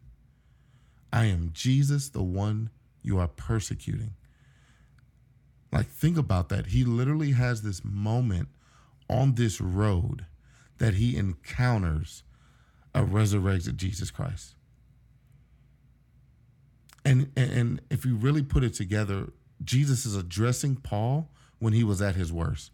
I 1.12 1.25
am 1.25 1.51
Jesus, 1.53 2.10
the 2.10 2.24
one 2.24 2.70
you 3.01 3.20
are 3.20 3.27
persecuting. 3.27 4.15
Like, 5.72 5.88
think 5.88 6.17
about 6.17 6.50
that. 6.50 6.67
He 6.67 6.84
literally 6.84 7.32
has 7.32 7.62
this 7.62 7.82
moment 7.84 8.50
on 9.10 9.36
this 9.36 9.60
road 9.62 10.25
that 10.77 10.95
he 10.95 11.15
encounters 11.15 12.24
a 12.93 13.03
resurrected 13.03 13.77
Jesus 13.77 14.12
Christ. 14.12 14.55
And, 17.05 17.31
and 17.36 17.81
if 17.89 18.05
you 18.05 18.15
really 18.15 18.43
put 18.43 18.63
it 18.63 18.74
together, 18.74 19.31
Jesus 19.63 20.05
is 20.05 20.15
addressing 20.15 20.77
Paul 20.77 21.29
when 21.60 21.74
he 21.74 21.83
was 21.83 22.01
at 22.01 22.15
his 22.15 22.31
worst. 22.31 22.72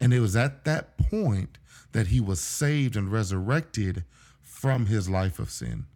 And 0.00 0.12
it 0.12 0.20
was 0.20 0.36
at 0.36 0.64
that 0.64 0.98
point 0.98 1.58
that 1.92 2.08
he 2.08 2.20
was 2.20 2.40
saved 2.40 2.96
and 2.96 3.10
resurrected 3.10 4.04
from 4.42 4.86
his 4.86 5.08
life 5.08 5.38
of 5.38 5.50
sin. 5.50 5.86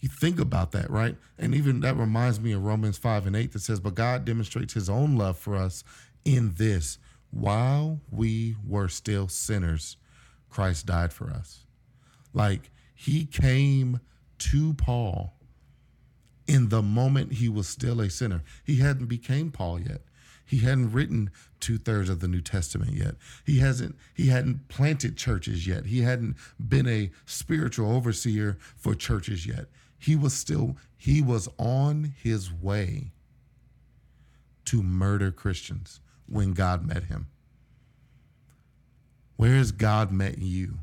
You 0.00 0.08
think 0.08 0.38
about 0.38 0.72
that, 0.72 0.90
right? 0.90 1.16
And 1.38 1.54
even 1.54 1.80
that 1.80 1.96
reminds 1.96 2.40
me 2.40 2.52
of 2.52 2.64
Romans 2.64 2.98
5 2.98 3.26
and 3.26 3.36
8 3.36 3.52
that 3.52 3.60
says, 3.60 3.80
But 3.80 3.94
God 3.94 4.24
demonstrates 4.24 4.74
his 4.74 4.88
own 4.88 5.16
love 5.16 5.38
for 5.38 5.56
us 5.56 5.82
in 6.24 6.54
this 6.56 6.98
while 7.30 8.00
we 8.10 8.56
were 8.66 8.88
still 8.88 9.28
sinners, 9.28 9.96
Christ 10.48 10.86
died 10.86 11.12
for 11.12 11.30
us. 11.30 11.66
Like 12.32 12.70
he 12.94 13.26
came 13.26 14.00
to 14.38 14.74
Paul 14.74 15.34
in 16.46 16.70
the 16.70 16.82
moment 16.82 17.34
he 17.34 17.48
was 17.48 17.68
still 17.68 18.00
a 18.00 18.10
sinner. 18.10 18.42
He 18.64 18.76
hadn't 18.76 19.06
became 19.06 19.50
Paul 19.50 19.80
yet. 19.80 20.02
He 20.44 20.60
hadn't 20.60 20.92
written 20.92 21.30
two 21.60 21.76
thirds 21.76 22.08
of 22.08 22.20
the 22.20 22.28
New 22.28 22.40
Testament 22.40 22.94
yet. 22.94 23.16
He 23.44 23.58
hasn't 23.58 23.96
he 24.14 24.28
hadn't 24.28 24.68
planted 24.68 25.16
churches 25.16 25.66
yet. 25.66 25.86
He 25.86 26.00
hadn't 26.00 26.36
been 26.58 26.88
a 26.88 27.10
spiritual 27.26 27.92
overseer 27.94 28.56
for 28.76 28.94
churches 28.94 29.46
yet. 29.46 29.66
He 29.98 30.16
was 30.16 30.32
still 30.32 30.76
he 30.96 31.20
was 31.20 31.48
on 31.58 32.14
his 32.22 32.50
way 32.50 33.12
to 34.64 34.82
murder 34.82 35.30
Christians 35.30 36.00
when 36.28 36.52
God 36.52 36.86
met 36.86 37.04
him. 37.04 37.28
Where 39.36 39.54
has 39.54 39.72
God 39.72 40.10
met 40.10 40.38
you 40.38 40.78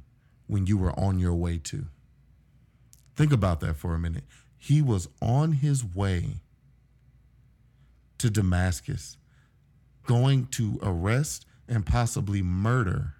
when 0.47 0.65
you 0.65 0.77
were 0.77 0.97
on 0.97 1.19
your 1.19 1.35
way 1.35 1.57
to? 1.65 1.85
Think 3.15 3.31
about 3.31 3.59
that 3.61 3.75
for 3.75 3.93
a 3.93 3.99
minute. 3.99 4.23
He 4.57 4.81
was 4.81 5.07
on 5.21 5.53
his 5.53 5.83
way 5.83 6.37
to 8.17 8.29
Damascus 8.29 9.17
going 10.05 10.47
to 10.47 10.79
arrest 10.81 11.45
and 11.67 11.85
possibly 11.85 12.41
murder 12.41 13.15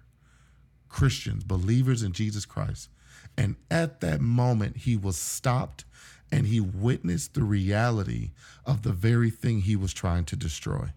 Christians, 0.88 1.44
believers 1.44 2.02
in 2.02 2.12
Jesus 2.12 2.46
Christ. 2.46 2.88
And 3.36 3.56
at 3.70 4.00
that 4.00 4.20
moment, 4.20 4.78
he 4.78 4.96
was 4.96 5.16
stopped 5.16 5.84
and 6.32 6.46
he 6.46 6.60
witnessed 6.60 7.34
the 7.34 7.42
reality 7.42 8.30
of 8.64 8.82
the 8.82 8.92
very 8.92 9.30
thing 9.30 9.60
he 9.60 9.76
was 9.76 9.92
trying 9.92 10.24
to 10.26 10.36
destroy. 10.36 10.88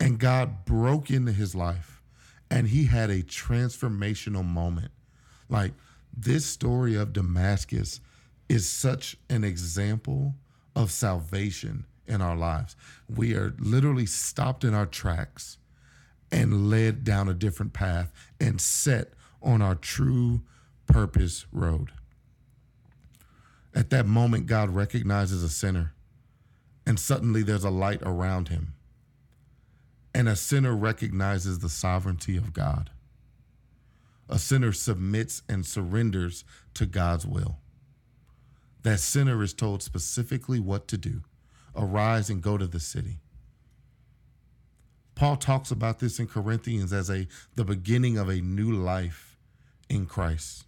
And 0.00 0.18
God 0.18 0.64
broke 0.64 1.10
into 1.10 1.32
his 1.32 1.54
life 1.54 2.00
and 2.50 2.68
he 2.68 2.86
had 2.86 3.10
a 3.10 3.22
transformational 3.22 4.44
moment. 4.44 4.92
Like 5.48 5.72
this 6.16 6.46
story 6.46 6.94
of 6.94 7.12
Damascus 7.12 8.00
is 8.48 8.68
such 8.68 9.16
an 9.28 9.44
example 9.44 10.34
of 10.74 10.90
salvation 10.90 11.84
in 12.06 12.22
our 12.22 12.36
lives. 12.36 12.76
We 13.14 13.34
are 13.34 13.54
literally 13.58 14.06
stopped 14.06 14.64
in 14.64 14.74
our 14.74 14.86
tracks 14.86 15.58
and 16.30 16.70
led 16.70 17.04
down 17.04 17.28
a 17.28 17.34
different 17.34 17.72
path 17.72 18.12
and 18.40 18.60
set 18.60 19.12
on 19.42 19.62
our 19.62 19.74
true 19.74 20.42
purpose 20.86 21.46
road. 21.52 21.90
At 23.74 23.90
that 23.90 24.06
moment, 24.06 24.46
God 24.46 24.70
recognizes 24.70 25.42
a 25.42 25.48
sinner, 25.48 25.92
and 26.86 26.98
suddenly 26.98 27.42
there's 27.42 27.64
a 27.64 27.70
light 27.70 28.02
around 28.02 28.48
him. 28.48 28.74
And 30.18 30.28
a 30.28 30.34
sinner 30.34 30.74
recognizes 30.74 31.60
the 31.60 31.68
sovereignty 31.68 32.36
of 32.36 32.52
God. 32.52 32.90
A 34.28 34.36
sinner 34.36 34.72
submits 34.72 35.42
and 35.48 35.64
surrenders 35.64 36.42
to 36.74 36.86
God's 36.86 37.24
will. 37.24 37.58
That 38.82 38.98
sinner 38.98 39.40
is 39.44 39.54
told 39.54 39.80
specifically 39.80 40.58
what 40.58 40.88
to 40.88 40.98
do 40.98 41.22
arise 41.76 42.30
and 42.30 42.42
go 42.42 42.58
to 42.58 42.66
the 42.66 42.80
city. 42.80 43.20
Paul 45.14 45.36
talks 45.36 45.70
about 45.70 46.00
this 46.00 46.18
in 46.18 46.26
Corinthians 46.26 46.92
as 46.92 47.08
a 47.08 47.28
the 47.54 47.64
beginning 47.64 48.18
of 48.18 48.28
a 48.28 48.40
new 48.40 48.72
life 48.72 49.38
in 49.88 50.04
Christ. 50.04 50.64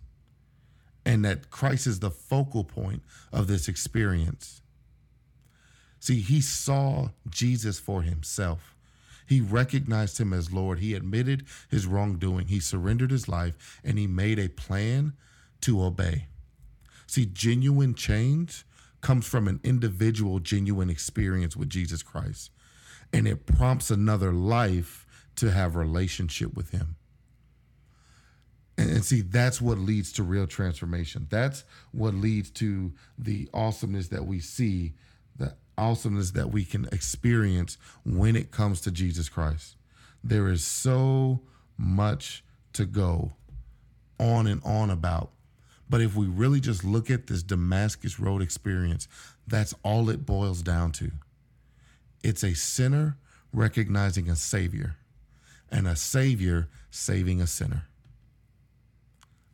And 1.05 1.25
that 1.25 1.51
Christ 1.51 1.89
is 1.89 1.99
the 1.99 2.13
focal 2.13 2.63
point 2.63 3.03
of 3.33 3.49
this 3.49 3.67
experience. 3.67 4.63
See, 5.99 6.21
he 6.21 6.41
saw 6.41 7.09
Jesus 7.29 7.81
for 7.81 8.03
himself. 8.03 8.77
He 9.31 9.41
recognized 9.41 10.19
him 10.19 10.33
as 10.33 10.53
Lord. 10.53 10.81
He 10.81 10.93
admitted 10.93 11.47
his 11.69 11.87
wrongdoing. 11.87 12.49
He 12.49 12.59
surrendered 12.59 13.13
his 13.13 13.29
life 13.29 13.81
and 13.85 13.97
he 13.97 14.09
made 14.09 14.41
a 14.41 14.49
plan 14.49 15.13
to 15.61 15.85
obey. 15.85 16.27
See, 17.07 17.27
genuine 17.27 17.95
change 17.95 18.67
comes 19.03 19.29
from 19.29 19.47
an 19.47 19.61
individual, 19.63 20.41
genuine 20.41 20.91
experience 20.91 21.57
with 21.57 21.71
Jesus 21.71 22.03
Christ, 22.03 22.51
and 23.13 23.29
it 23.29 23.47
prompts 23.47 23.89
another 23.89 24.33
life 24.33 25.07
to 25.37 25.53
have 25.53 25.77
relationship 25.77 26.57
with 26.57 26.71
him. 26.71 26.97
And, 28.77 29.05
see, 29.05 29.21
that's 29.21 29.61
what 29.61 29.79
leads 29.79 30.11
to 30.15 30.25
real 30.25 30.49
transformation. 30.49 31.29
That's 31.31 31.63
what 31.93 32.15
leads 32.15 32.51
to 32.53 32.93
the 33.17 33.49
awesomeness 33.55 34.09
that 34.09 34.27
we 34.27 34.41
see, 34.41 34.95
the 35.37 35.55
awesomeness 35.81 36.33
that 36.33 36.53
we 36.53 36.65
can 36.65 36.85
experience 36.93 37.79
when 38.05 38.37
it 38.37 38.51
comes 38.51 38.81
to 38.83 38.91
Jesus 38.91 39.29
Christ. 39.29 39.77
There 40.23 40.49
is 40.49 40.63
so 40.63 41.41
much 41.79 42.45
to 42.75 42.85
go 42.85 43.33
on 44.19 44.47
and 44.47 44.61
on 44.65 44.91
about. 44.91 45.31
But 45.89 46.01
if 46.01 46.15
we 46.15 46.27
really 46.27 46.61
just 46.61 46.85
look 46.85 47.11
at 47.11 47.27
this 47.27 47.43
Damascus 47.43 48.21
Road 48.21 48.43
experience, 48.43 49.09
that's 49.47 49.75
all 49.83 50.09
it 50.11 50.27
boils 50.27 50.63
down 50.63 50.93
to. 50.93 51.11
It's 52.23 52.45
a 52.45 52.55
sinner 52.55 53.17
recognizing 53.53 54.29
a 54.29 54.37
Savior 54.37 54.97
and 55.71 55.89
a 55.89 55.97
Savior 55.97 56.69
saving 56.91 57.41
a 57.41 57.47
sinner. 57.47 57.87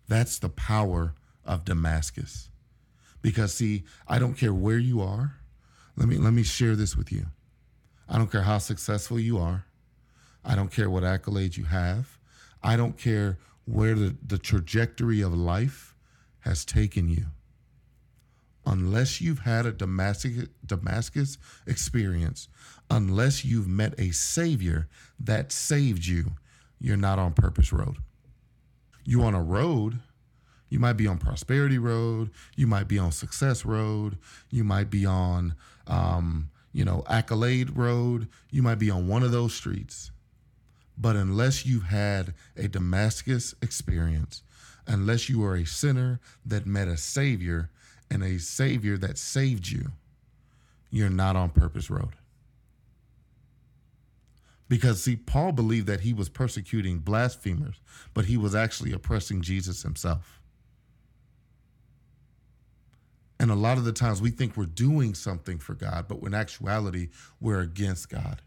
That's 0.08 0.38
the 0.38 0.48
power 0.48 1.14
of 1.44 1.64
Damascus. 1.64 2.50
Because 3.22 3.54
see, 3.54 3.84
I 4.06 4.18
don't 4.18 4.34
care 4.34 4.54
where 4.54 4.78
you 4.78 5.00
are. 5.00 5.36
Let 5.96 6.08
me 6.08 6.18
let 6.18 6.32
me 6.32 6.42
share 6.42 6.76
this 6.76 6.96
with 6.96 7.10
you. 7.12 7.26
I 8.08 8.18
don't 8.18 8.30
care 8.30 8.42
how 8.42 8.58
successful 8.58 9.18
you 9.18 9.38
are. 9.38 9.64
I 10.44 10.54
don't 10.54 10.70
care 10.70 10.88
what 10.88 11.02
accolades 11.02 11.56
you 11.56 11.64
have. 11.64 12.18
I 12.62 12.76
don't 12.76 12.96
care 12.96 13.38
where 13.64 13.94
the, 13.94 14.16
the 14.24 14.38
trajectory 14.38 15.20
of 15.20 15.34
life 15.34 15.94
has 16.40 16.64
taken 16.64 17.08
you. 17.08 17.26
Unless 18.64 19.20
you've 19.20 19.40
had 19.40 19.66
a 19.66 19.72
Damascus, 19.72 20.46
Damascus 20.64 21.38
experience, 21.66 22.48
unless 22.90 23.44
you've 23.44 23.68
met 23.68 23.94
a 23.98 24.10
Savior 24.10 24.88
that 25.18 25.52
saved 25.52 26.06
you, 26.06 26.32
you're 26.80 26.96
not 26.96 27.18
on 27.18 27.32
Purpose 27.32 27.72
Road 27.72 27.96
You're 29.04 29.24
on 29.24 29.34
a 29.34 29.42
road 29.42 30.00
you 30.68 30.78
might 30.78 30.94
be 30.94 31.06
on 31.06 31.18
prosperity 31.18 31.78
road. 31.78 32.30
You 32.56 32.66
might 32.66 32.88
be 32.88 32.98
on 32.98 33.12
success 33.12 33.64
road. 33.64 34.18
You 34.50 34.64
might 34.64 34.90
be 34.90 35.06
on 35.06 35.54
um, 35.86 36.50
you 36.72 36.84
know 36.84 37.04
accolade 37.08 37.76
road. 37.76 38.28
You 38.50 38.62
might 38.62 38.78
be 38.78 38.90
on 38.90 39.08
one 39.08 39.22
of 39.22 39.32
those 39.32 39.54
streets. 39.54 40.10
But 40.98 41.14
unless 41.14 41.66
you've 41.66 41.84
had 41.84 42.34
a 42.56 42.68
damascus 42.68 43.54
experience 43.60 44.42
unless 44.86 45.28
you 45.28 45.44
are 45.44 45.56
a 45.56 45.64
sinner 45.64 46.20
that 46.44 46.66
met 46.66 46.88
a 46.88 46.96
savior 46.96 47.70
and 48.10 48.22
a 48.22 48.38
savior 48.38 48.96
that 48.96 49.18
saved 49.18 49.68
you 49.68 49.92
you're 50.90 51.10
not 51.10 51.36
on 51.36 51.50
purpose 51.50 51.90
road. 51.90 52.14
Because, 54.68 55.02
see, 55.02 55.16
Paul 55.16 55.52
believed 55.52 55.86
that 55.86 56.00
he 56.00 56.12
was 56.12 56.28
persecuting 56.28 56.98
blasphemers, 56.98 57.76
but 58.14 58.24
he 58.24 58.36
was 58.36 58.54
actually 58.54 58.92
oppressing 58.92 59.42
Jesus 59.42 59.82
himself. 59.82 60.40
And 63.38 63.50
a 63.50 63.54
lot 63.54 63.76
of 63.78 63.84
the 63.84 63.92
times 63.92 64.22
we 64.22 64.30
think 64.30 64.56
we're 64.56 64.64
doing 64.64 65.14
something 65.14 65.58
for 65.58 65.74
God, 65.74 66.06
but 66.08 66.18
in 66.22 66.34
actuality, 66.34 67.10
we're 67.40 67.60
against 67.60 68.08
God 68.08 68.40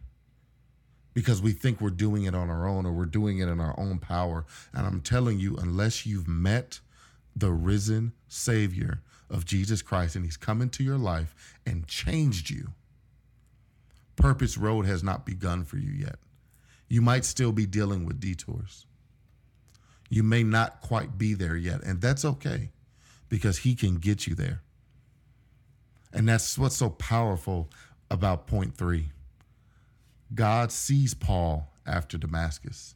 because 1.13 1.41
we 1.41 1.51
think 1.51 1.81
we're 1.81 1.89
doing 1.89 2.23
it 2.23 2.33
on 2.33 2.49
our 2.49 2.67
own 2.67 2.85
or 2.85 2.91
we're 2.91 3.05
doing 3.05 3.39
it 3.39 3.47
in 3.47 3.59
our 3.59 3.77
own 3.79 3.99
power. 3.99 4.45
And 4.73 4.87
I'm 4.87 5.01
telling 5.01 5.39
you, 5.39 5.57
unless 5.57 6.05
you've 6.05 6.27
met 6.27 6.79
the 7.35 7.51
risen 7.51 8.13
Savior 8.27 9.01
of 9.29 9.45
Jesus 9.45 9.81
Christ 9.81 10.15
and 10.15 10.25
He's 10.25 10.37
come 10.37 10.61
into 10.61 10.83
your 10.83 10.97
life 10.97 11.59
and 11.65 11.87
changed 11.87 12.49
you, 12.49 12.69
Purpose 14.15 14.57
Road 14.57 14.85
has 14.85 15.03
not 15.03 15.25
begun 15.25 15.63
for 15.63 15.77
you 15.77 15.91
yet. 15.91 16.17
You 16.87 17.01
might 17.01 17.25
still 17.25 17.51
be 17.51 17.65
dealing 17.65 18.05
with 18.05 18.19
detours. 18.19 18.87
You 20.09 20.23
may 20.23 20.43
not 20.43 20.81
quite 20.81 21.17
be 21.17 21.35
there 21.35 21.55
yet, 21.55 21.83
and 21.83 22.01
that's 22.01 22.25
okay 22.25 22.71
because 23.29 23.59
He 23.59 23.75
can 23.75 23.95
get 23.95 24.25
you 24.25 24.35
there. 24.35 24.61
And 26.13 26.27
that's 26.27 26.57
what's 26.57 26.77
so 26.77 26.89
powerful 26.89 27.69
about 28.09 28.47
point 28.47 28.75
three. 28.75 29.11
God 30.33 30.71
sees 30.71 31.13
Paul 31.13 31.71
after 31.85 32.17
Damascus. 32.17 32.95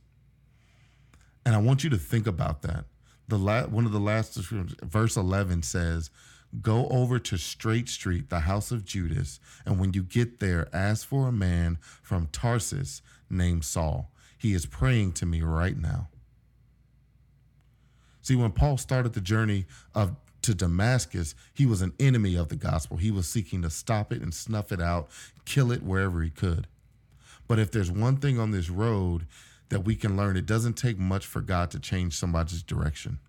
And 1.46 1.56
I 1.56 1.60
want 1.60 1.84
you 1.84 1.90
to 1.90 1.98
think 1.98 2.28
about 2.28 2.62
that. 2.64 2.86
The 3.28 3.38
la- 3.38 3.66
one 3.66 3.86
of 3.86 3.92
the 3.92 4.00
last 4.00 4.36
verse 4.36 5.16
11 5.16 5.64
says, 5.64 6.10
Go 6.62 6.88
over 6.90 7.18
to 7.18 7.38
Straight 7.38 7.90
Street, 7.90 8.30
the 8.30 8.42
house 8.42 8.72
of 8.72 8.86
Judas, 8.86 9.40
and 9.66 9.80
when 9.80 9.94
you 9.94 10.04
get 10.04 10.40
there, 10.40 10.68
ask 10.72 11.08
for 11.08 11.28
a 11.28 11.32
man 11.32 11.80
from 12.04 12.28
Tarsus 12.28 13.02
named 13.30 13.66
Saul. 13.66 14.12
He 14.38 14.54
is 14.54 14.68
praying 14.68 15.14
to 15.14 15.26
me 15.26 15.42
right 15.42 15.78
now. 15.78 16.10
See, 18.22 18.36
when 18.36 18.52
Paul 18.52 18.78
started 18.78 19.14
the 19.14 19.22
journey 19.22 19.66
of 19.96 20.16
to 20.44 20.54
Damascus, 20.54 21.36
he 21.54 21.66
was 21.66 21.82
an 21.82 21.94
enemy 22.00 22.36
of 22.36 22.50
the 22.50 22.56
gospel. 22.56 22.98
He 22.98 23.12
was 23.12 23.28
seeking 23.28 23.62
to 23.62 23.70
stop 23.70 24.14
it 24.14 24.22
and 24.22 24.34
snuff 24.34 24.72
it 24.72 24.82
out, 24.82 25.10
kill 25.46 25.72
it 25.72 25.84
wherever 25.84 26.22
he 26.22 26.30
could. 26.30 26.68
But 27.48 27.60
if 27.60 27.72
there's 27.72 27.92
one 27.92 28.18
thing 28.18 28.40
on 28.40 28.52
this 28.52 28.70
road 28.70 29.26
that 29.70 29.82
we 29.82 29.96
can 29.96 30.16
learn, 30.16 30.38
it 30.38 30.46
doesn't 30.46 30.74
take 30.74 30.98
much 30.98 31.26
for 31.26 31.42
God 31.42 31.72
to 31.72 31.80
change 31.80 32.18
somebody's 32.18 32.64
direction. 32.64 33.20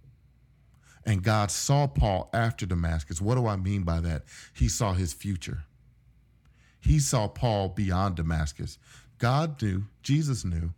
And 1.06 1.22
God 1.22 1.50
saw 1.50 1.86
Paul 1.86 2.30
after 2.32 2.64
Damascus. 2.66 3.20
What 3.20 3.34
do 3.34 3.46
I 3.46 3.56
mean 3.56 3.82
by 3.82 4.00
that? 4.00 4.24
He 4.54 4.68
saw 4.68 4.92
his 4.94 5.12
future. 5.12 5.64
He 6.80 6.98
saw 6.98 7.28
Paul 7.28 7.70
beyond 7.70 8.16
Damascus. 8.16 8.78
God 9.18 9.60
knew, 9.60 9.84
Jesus 10.02 10.44
knew, 10.44 10.72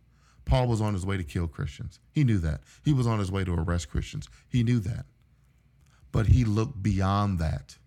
Paul 0.45 0.67
was 0.67 0.81
on 0.81 0.93
his 0.93 1.05
way 1.05 1.17
to 1.17 1.23
kill 1.23 1.47
Christians. 1.47 1.99
He 2.11 2.23
knew 2.23 2.37
that. 2.39 2.61
He 2.83 2.93
was 2.93 3.05
on 3.05 3.19
his 3.19 3.31
way 3.31 3.43
to 3.43 3.53
arrest 3.53 3.89
Christians. 3.89 4.29
He 4.47 4.63
knew 4.63 4.79
that. 4.79 5.05
But 6.17 6.29
he 6.29 6.45
looked 6.45 6.81
beyond 6.81 7.37
that 7.37 7.77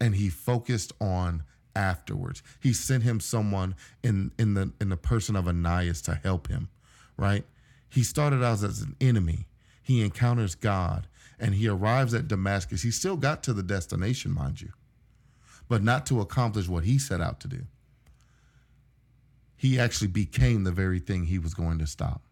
and 0.00 0.16
he 0.16 0.28
focused 0.28 0.92
on 1.00 1.44
afterwards. 1.76 2.42
He 2.58 2.72
sent 2.72 3.04
him 3.04 3.20
someone 3.20 3.76
in 4.02 4.32
in 4.40 4.54
the 4.54 4.72
in 4.80 4.88
the 4.88 4.96
person 4.96 5.36
of 5.36 5.46
Ananias 5.46 6.02
to 6.02 6.16
help 6.16 6.48
him, 6.48 6.68
right? 7.16 7.44
He 7.88 8.02
started 8.02 8.42
out 8.42 8.64
as 8.64 8.80
an 8.80 8.96
enemy. 9.00 9.46
He 9.84 10.02
encounters 10.02 10.56
God 10.56 11.06
and 11.38 11.54
he 11.54 11.68
arrives 11.68 12.12
at 12.12 12.26
Damascus. 12.26 12.82
He 12.82 12.90
still 12.90 13.16
got 13.16 13.44
to 13.44 13.52
the 13.52 13.62
destination, 13.62 14.32
mind 14.32 14.60
you, 14.60 14.72
but 15.68 15.80
not 15.80 16.06
to 16.06 16.20
accomplish 16.20 16.66
what 16.66 16.82
he 16.82 16.98
set 16.98 17.20
out 17.20 17.38
to 17.38 17.46
do. 17.46 17.66
He 19.56 19.78
actually 19.78 20.08
became 20.08 20.64
the 20.64 20.72
very 20.72 20.98
thing 20.98 21.26
he 21.26 21.38
was 21.38 21.54
going 21.54 21.78
to 21.78 21.86
stop. 21.86 22.22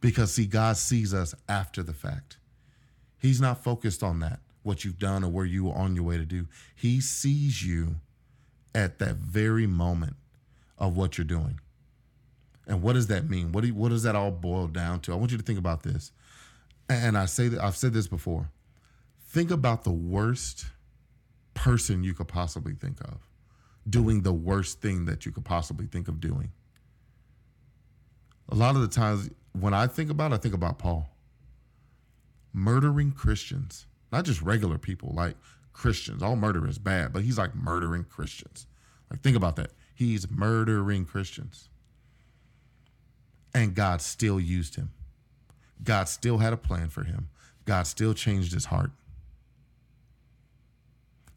Because, 0.00 0.34
see, 0.34 0.46
God 0.46 0.76
sees 0.76 1.12
us 1.12 1.34
after 1.48 1.82
the 1.82 1.92
fact. 1.92 2.36
He's 3.22 3.40
not 3.40 3.62
focused 3.62 4.02
on 4.02 4.18
that, 4.18 4.40
what 4.64 4.84
you've 4.84 4.98
done 4.98 5.22
or 5.22 5.30
where 5.30 5.46
you 5.46 5.70
are 5.70 5.78
on 5.78 5.94
your 5.94 6.04
way 6.04 6.18
to 6.18 6.24
do. 6.24 6.48
He 6.74 7.00
sees 7.00 7.64
you 7.64 7.94
at 8.74 8.98
that 8.98 9.14
very 9.14 9.66
moment 9.66 10.16
of 10.76 10.96
what 10.96 11.16
you're 11.16 11.24
doing. 11.24 11.60
And 12.66 12.82
what 12.82 12.94
does 12.94 13.06
that 13.06 13.30
mean? 13.30 13.52
What, 13.52 13.60
do 13.60 13.68
you, 13.68 13.74
what 13.74 13.90
does 13.90 14.02
that 14.02 14.16
all 14.16 14.32
boil 14.32 14.66
down 14.66 14.98
to? 15.00 15.12
I 15.12 15.14
want 15.14 15.30
you 15.30 15.38
to 15.38 15.44
think 15.44 15.60
about 15.60 15.84
this 15.84 16.10
and 16.88 17.16
I 17.16 17.26
say 17.26 17.46
that 17.46 17.62
I've 17.62 17.76
said 17.76 17.92
this 17.92 18.08
before. 18.08 18.50
Think 19.28 19.52
about 19.52 19.84
the 19.84 19.92
worst 19.92 20.66
person 21.54 22.02
you 22.02 22.14
could 22.14 22.28
possibly 22.28 22.74
think 22.74 23.00
of 23.02 23.18
doing 23.88 24.22
the 24.22 24.32
worst 24.32 24.80
thing 24.80 25.06
that 25.06 25.24
you 25.24 25.32
could 25.32 25.44
possibly 25.44 25.86
think 25.86 26.08
of 26.08 26.20
doing. 26.20 26.50
A 28.48 28.54
lot 28.56 28.74
of 28.74 28.82
the 28.82 28.88
times 28.88 29.30
when 29.58 29.74
I 29.74 29.86
think 29.86 30.10
about 30.10 30.32
it, 30.32 30.34
I 30.34 30.38
think 30.38 30.54
about 30.54 30.78
Paul. 30.78 31.08
Murdering 32.52 33.12
Christians, 33.12 33.86
not 34.10 34.24
just 34.24 34.42
regular 34.42 34.78
people, 34.78 35.12
like 35.14 35.36
Christians. 35.72 36.22
All 36.22 36.36
murder 36.36 36.66
is 36.68 36.78
bad, 36.78 37.12
but 37.12 37.22
he's 37.22 37.38
like 37.38 37.54
murdering 37.54 38.04
Christians. 38.04 38.66
Like, 39.10 39.20
think 39.20 39.36
about 39.36 39.56
that. 39.56 39.70
He's 39.94 40.30
murdering 40.30 41.04
Christians. 41.04 41.68
And 43.54 43.74
God 43.74 44.00
still 44.00 44.40
used 44.40 44.76
him. 44.76 44.92
God 45.82 46.08
still 46.08 46.38
had 46.38 46.52
a 46.52 46.56
plan 46.56 46.88
for 46.88 47.04
him. 47.04 47.28
God 47.64 47.86
still 47.86 48.14
changed 48.14 48.52
his 48.52 48.66
heart. 48.66 48.90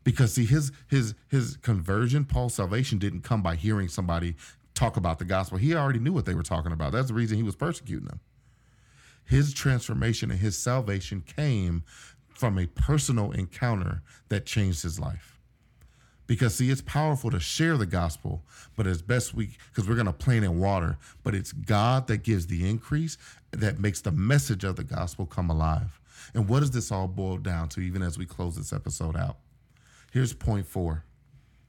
Because 0.03 0.33
see 0.33 0.45
his 0.45 0.71
his 0.87 1.15
his 1.27 1.57
conversion, 1.57 2.25
Paul's 2.25 2.53
salvation 2.53 2.99
didn't 2.99 3.21
come 3.21 3.41
by 3.41 3.55
hearing 3.55 3.87
somebody 3.87 4.35
talk 4.75 4.97
about 4.97 5.19
the 5.19 5.25
gospel. 5.25 5.57
He 5.57 5.73
already 5.73 5.99
knew 5.99 6.13
what 6.13 6.25
they 6.25 6.35
were 6.35 6.43
talking 6.43 6.71
about. 6.71 6.91
That's 6.91 7.07
the 7.07 7.13
reason 7.13 7.37
he 7.37 7.43
was 7.43 7.55
persecuting 7.55 8.07
them. 8.07 8.19
His 9.25 9.53
transformation 9.53 10.31
and 10.31 10.39
his 10.39 10.57
salvation 10.57 11.21
came 11.21 11.83
from 12.29 12.57
a 12.57 12.67
personal 12.67 13.31
encounter 13.31 14.01
that 14.29 14.45
changed 14.45 14.83
his 14.83 14.99
life. 14.99 15.39
Because 16.27 16.55
see 16.55 16.69
it's 16.69 16.81
powerful 16.81 17.29
to 17.31 17.39
share 17.39 17.77
the 17.77 17.85
gospel 17.85 18.43
but 18.75 18.87
as 18.87 19.01
best 19.01 19.33
we 19.33 19.51
because 19.69 19.87
we're 19.87 19.95
going 19.95 20.07
to 20.07 20.13
plant 20.13 20.43
in 20.43 20.59
water 20.59 20.97
but 21.23 21.35
it's 21.35 21.51
god 21.51 22.07
that 22.07 22.23
gives 22.23 22.47
the 22.47 22.67
increase 22.67 23.17
that 23.51 23.79
makes 23.79 24.01
the 24.01 24.11
message 24.11 24.63
of 24.63 24.75
the 24.75 24.83
gospel 24.83 25.25
come 25.25 25.49
alive. 25.49 25.99
And 26.33 26.47
what 26.49 26.61
does 26.61 26.71
this 26.71 26.91
all 26.91 27.07
boil 27.07 27.37
down 27.37 27.69
to 27.69 27.81
even 27.81 28.01
as 28.01 28.17
we 28.17 28.25
close 28.25 28.55
this 28.55 28.73
episode 28.73 29.15
out? 29.15 29.37
Here's 30.11 30.33
point 30.33 30.65
four 30.65 31.03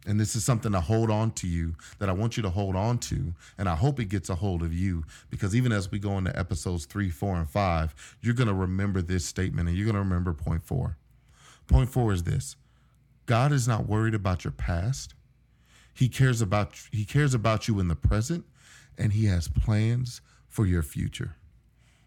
and 0.07 0.21
this 0.21 0.37
is 0.37 0.45
something 0.45 0.73
to 0.73 0.81
hold 0.81 1.11
on 1.11 1.33
to 1.33 1.49
you 1.49 1.75
that 1.99 2.09
I 2.09 2.13
want 2.13 2.37
you 2.37 2.43
to 2.45 2.51
hold 2.51 2.77
on 2.77 2.99
to. 2.99 3.35
And 3.59 3.69
I 3.69 3.75
hope 3.75 3.99
it 3.99 4.09
gets 4.09 4.31
a 4.31 4.37
hold 4.37 4.63
of 4.63 4.73
you 4.73 5.05
because 5.31 5.55
even 5.55 5.73
as 5.73 5.91
we 5.91 5.99
go 5.99 6.17
into 6.17 6.37
episodes 6.39 6.87
three, 6.87 7.11
four, 7.11 7.37
and 7.37 7.51
five, 7.51 7.95
you're 8.23 8.35
going 8.35 8.49
to 8.49 8.55
remember 8.55 9.03
this 9.03 9.27
statement 9.27 9.69
and 9.69 9.77
you're 9.77 9.85
going 9.85 9.95
to 9.95 10.01
remember 10.01 10.33
point 10.33 10.63
four. 10.63 10.97
Point 11.67 11.91
four 11.91 12.13
is 12.13 12.23
this 12.23 12.57
God 13.27 13.53
is 13.53 13.67
not 13.67 13.89
worried 13.89 14.15
about 14.15 14.45
your 14.45 14.53
past. 14.53 15.15
He 15.93 16.09
cares 16.09 16.41
about 16.41 16.75
he 16.93 17.05
cares 17.05 17.35
about 17.35 17.67
you 17.67 17.81
in 17.81 17.89
the 17.89 17.97
present 17.97 18.45
and 18.97 19.13
he 19.13 19.27
has 19.27 19.49
plans 19.49 20.21
for 20.49 20.67
your 20.67 20.83
future. 20.83 21.37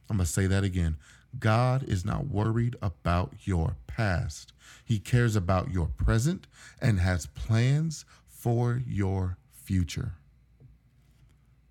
I'm 0.09 0.17
going 0.17 0.25
to 0.25 0.31
say 0.31 0.47
that 0.47 0.63
again. 0.63 0.95
God 1.37 1.83
is 1.83 2.03
not 2.03 2.27
worried 2.27 2.75
about 2.81 3.33
your 3.43 3.77
past. 3.85 4.53
He 4.83 4.99
cares 4.99 5.35
about 5.35 5.71
your 5.71 5.87
present 5.87 6.47
and 6.81 6.99
has 6.99 7.27
plans 7.27 8.05
for 8.27 8.81
your 8.87 9.37
future. 9.51 10.13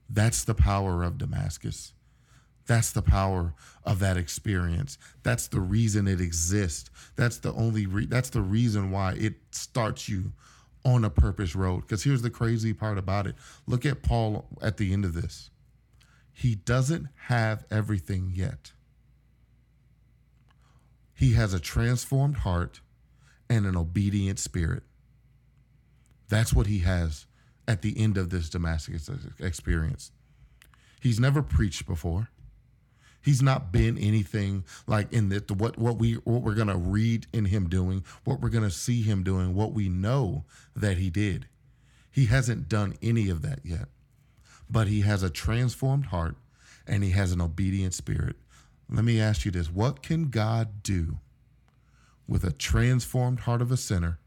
That's 0.09 0.45
the 0.45 0.55
power 0.55 1.03
of 1.03 1.19
Damascus. 1.19 1.93
That's 2.67 2.93
the 2.93 3.03
power 3.03 3.55
of 3.85 3.99
that 3.99 4.17
experience. 4.17 4.99
That's 5.23 5.49
the 5.49 5.61
reason 5.61 6.07
it 6.07 6.21
exists. 6.21 6.91
That's 7.17 7.39
the 7.39 7.53
only 7.55 7.87
re- 7.87 8.07
that's 8.07 8.31
the 8.31 8.43
reason 8.43 8.91
why 8.91 9.15
it 9.15 9.35
starts 9.51 10.09
you 10.09 10.33
on 10.85 11.05
a 11.05 11.11
purpose 11.11 11.57
road. 11.57 11.81
Because 11.81 12.05
here's 12.05 12.23
the 12.23 12.31
crazy 12.31 12.75
part 12.75 12.99
about 12.99 13.27
it. 13.27 13.37
Look 13.67 13.87
at 13.87 14.03
Paul 14.03 14.47
at 14.63 14.77
the 14.77 14.93
end 14.93 15.07
of 15.07 15.15
this. 15.15 15.51
He 16.33 16.55
doesn't 16.55 17.09
have 17.27 17.65
everything 17.71 18.31
yet. 18.35 18.73
He 21.19 21.33
has 21.33 21.53
a 21.53 21.59
transformed 21.59 22.37
heart 22.39 22.81
and 23.51 23.67
an 23.67 23.77
obedient 23.77 24.39
spirit. 24.39 24.85
That's 26.29 26.55
what 26.55 26.69
he 26.69 26.79
has 26.81 27.27
at 27.67 27.83
the 27.83 27.99
end 27.99 28.17
of 28.17 28.31
this 28.31 28.49
Damascus 28.49 29.11
experience. 29.41 30.13
He's 31.01 31.19
never 31.19 31.43
preached 31.43 31.87
before. 31.87 32.29
He's 33.21 33.43
not 33.43 33.73
been 33.73 33.99
anything 33.99 34.65
like 34.87 35.13
in 35.13 35.29
the, 35.29 35.43
what 35.55 35.77
what 35.77 35.99
we 35.99 36.15
what 36.15 36.43
we're 36.43 36.55
gonna 36.55 36.79
read 36.79 37.27
in 37.33 37.47
him 37.47 37.69
doing, 37.69 38.05
what 38.23 38.41
we're 38.41 38.49
gonna 38.49 38.71
see 38.71 39.03
him 39.03 39.25
doing, 39.25 39.57
what 39.57 39.73
we 39.73 39.89
know 39.89 40.45
that 40.77 40.99
he 40.99 41.11
did. 41.11 41.49
He 42.13 42.27
hasn't 42.27 42.69
done 42.69 42.95
any 43.03 43.29
of 43.29 43.43
that 43.43 43.59
yet. 43.65 43.89
But 44.71 44.87
he 44.87 45.01
has 45.01 45.25
a 45.25 45.31
transformed 45.31 46.07
heart 46.07 46.37
and 46.87 47.03
he 47.03 47.11
has 47.11 47.33
an 47.33 47.41
obedient 47.41 47.95
spirit. 47.95 48.37
Let 48.91 49.05
me 49.05 49.21
ask 49.21 49.45
you 49.45 49.51
this 49.51 49.71
what 49.71 50.03
can 50.03 50.31
God 50.31 50.83
do 50.83 51.19
with 52.27 52.45
a 52.45 52.53
transformed 52.53 53.41
heart 53.41 53.63
of 53.63 53.71
a 53.71 53.77
sinner 53.77 54.19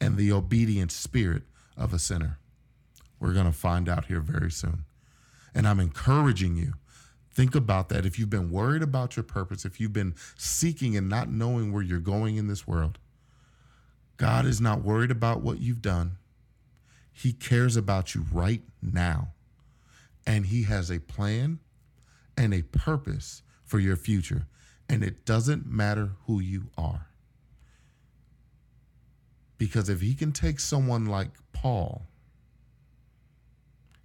and 0.00 0.16
the 0.16 0.32
obedient 0.32 0.92
spirit 0.92 1.44
of 1.76 1.92
a 1.92 1.98
sinner? 1.98 2.38
We're 3.18 3.34
going 3.34 3.46
to 3.46 3.52
find 3.52 3.88
out 3.88 4.06
here 4.06 4.20
very 4.20 4.50
soon. 4.50 4.84
And 5.54 5.66
I'm 5.66 5.80
encouraging 5.80 6.56
you 6.56 6.74
Think 7.32 7.54
about 7.54 7.88
that. 7.90 8.04
If 8.04 8.18
you've 8.18 8.30
been 8.30 8.50
worried 8.50 8.82
about 8.82 9.16
your 9.16 9.22
purpose, 9.22 9.64
if 9.64 9.80
you've 9.80 9.92
been 9.92 10.14
seeking 10.36 10.96
and 10.96 11.08
not 11.08 11.30
knowing 11.30 11.72
where 11.72 11.82
you're 11.82 12.00
going 12.00 12.36
in 12.36 12.48
this 12.48 12.66
world, 12.66 12.98
God 14.16 14.44
is 14.44 14.60
not 14.60 14.82
worried 14.82 15.10
about 15.10 15.40
what 15.40 15.60
you've 15.60 15.80
done. 15.80 16.16
He 17.12 17.32
cares 17.32 17.76
about 17.76 18.14
you 18.14 18.26
right 18.32 18.62
now. 18.82 19.28
And 20.26 20.46
He 20.46 20.64
has 20.64 20.90
a 20.90 20.98
plan 20.98 21.60
and 22.36 22.52
a 22.52 22.62
purpose 22.62 23.42
for 23.70 23.78
your 23.78 23.96
future. 23.96 24.46
And 24.88 25.04
it 25.04 25.24
doesn't 25.24 25.64
matter 25.66 26.10
who 26.26 26.40
you 26.40 26.70
are. 26.76 27.06
Because 29.58 29.88
if 29.88 30.00
He 30.00 30.14
can 30.14 30.32
take 30.32 30.58
someone 30.58 31.06
like 31.06 31.30
Paul 31.52 32.10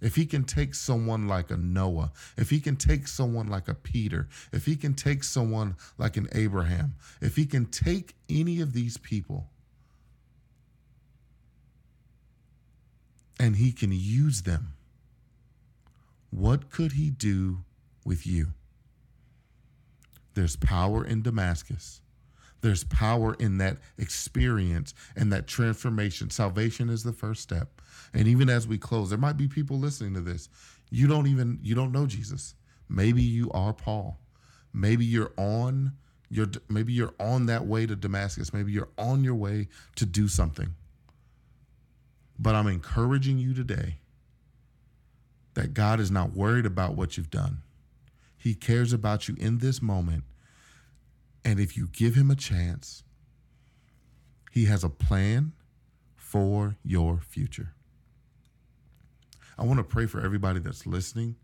if 0.00 0.14
he 0.16 0.26
can 0.26 0.44
take 0.44 0.74
someone 0.74 1.26
like 1.26 1.50
a 1.50 1.56
Noah, 1.56 2.12
if 2.36 2.50
he 2.50 2.60
can 2.60 2.76
take 2.76 3.08
someone 3.08 3.48
like 3.48 3.66
a 3.66 3.74
Peter, 3.74 4.28
if 4.52 4.66
he 4.66 4.76
can 4.76 4.94
take 4.94 5.24
someone 5.24 5.76
like 5.96 6.16
an 6.16 6.28
Abraham, 6.32 6.94
if 7.20 7.36
he 7.36 7.46
can 7.46 7.66
take 7.66 8.14
any 8.28 8.60
of 8.60 8.72
these 8.72 8.98
people 8.98 9.48
and 13.40 13.56
he 13.56 13.72
can 13.72 13.90
use 13.90 14.42
them, 14.42 14.74
what 16.30 16.70
could 16.70 16.92
he 16.92 17.08
do 17.08 17.64
with 18.04 18.26
you? 18.26 18.48
There's 20.36 20.54
power 20.54 21.02
in 21.02 21.22
Damascus. 21.22 22.02
There's 22.60 22.84
power 22.84 23.34
in 23.40 23.56
that 23.56 23.78
experience 23.96 24.92
and 25.16 25.32
that 25.32 25.46
transformation. 25.46 26.28
Salvation 26.28 26.90
is 26.90 27.02
the 27.02 27.14
first 27.14 27.42
step. 27.42 27.80
And 28.12 28.28
even 28.28 28.50
as 28.50 28.68
we 28.68 28.76
close, 28.76 29.08
there 29.08 29.18
might 29.18 29.38
be 29.38 29.48
people 29.48 29.78
listening 29.78 30.12
to 30.12 30.20
this. 30.20 30.50
You 30.90 31.06
don't 31.06 31.26
even 31.26 31.58
you 31.62 31.74
don't 31.74 31.90
know 31.90 32.06
Jesus. 32.06 32.54
Maybe 32.86 33.22
you 33.22 33.50
are 33.52 33.72
Paul. 33.72 34.20
Maybe 34.74 35.06
you're 35.06 35.32
on 35.38 35.92
you're 36.28 36.50
maybe 36.68 36.92
you're 36.92 37.14
on 37.18 37.46
that 37.46 37.64
way 37.64 37.86
to 37.86 37.96
Damascus. 37.96 38.52
Maybe 38.52 38.72
you're 38.72 38.90
on 38.98 39.24
your 39.24 39.36
way 39.36 39.68
to 39.96 40.04
do 40.04 40.28
something. 40.28 40.74
But 42.38 42.54
I'm 42.54 42.66
encouraging 42.66 43.38
you 43.38 43.54
today 43.54 44.00
that 45.54 45.72
God 45.72 45.98
is 45.98 46.10
not 46.10 46.34
worried 46.34 46.66
about 46.66 46.94
what 46.94 47.16
you've 47.16 47.30
done. 47.30 47.62
He 48.46 48.54
cares 48.54 48.92
about 48.92 49.26
you 49.26 49.34
in 49.40 49.58
this 49.58 49.82
moment. 49.82 50.22
And 51.44 51.58
if 51.58 51.76
you 51.76 51.88
give 51.88 52.14
him 52.14 52.30
a 52.30 52.36
chance, 52.36 53.02
he 54.52 54.66
has 54.66 54.84
a 54.84 54.88
plan 54.88 55.52
for 56.14 56.76
your 56.84 57.18
future. 57.18 57.74
I 59.58 59.64
want 59.64 59.78
to 59.78 59.82
pray 59.82 60.06
for 60.06 60.20
everybody 60.20 60.60
that's 60.60 60.86
listening 60.86 61.34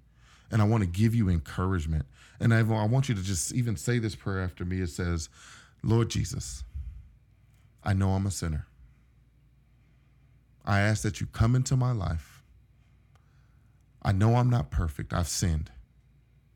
and 0.53 0.63
I 0.63 0.65
want 0.65 0.85
to 0.85 0.89
give 0.89 1.13
you 1.13 1.29
encouragement. 1.29 2.07
And 2.39 2.55
I, 2.55 2.63
want 2.63 3.09
you 3.09 3.17
to 3.17 3.23
just 3.23 3.53
even 3.53 3.77
say 3.77 3.99
this 3.99 4.15
prayer 4.15 4.41
after 4.41 4.65
me. 4.65 4.81
It 4.81 4.91
says, 4.91 5.29
Lord 5.83 6.09
Jesus, 6.09 6.63
I 7.83 7.95
know 7.95 8.11
I'm 8.11 8.29
a 8.29 8.31
sinner. 8.31 8.69
I 10.65 10.79
ask 10.79 11.03
that 11.03 11.21
you 11.21 11.27
come 11.27 11.57
into 11.57 11.75
my 11.75 11.91
life. 11.91 12.45
I 14.03 14.13
know 14.13 14.37
I'm 14.37 14.51
not 14.51 14.71
perfect. 14.71 15.13
I've 15.13 15.27
sinned. 15.27 15.73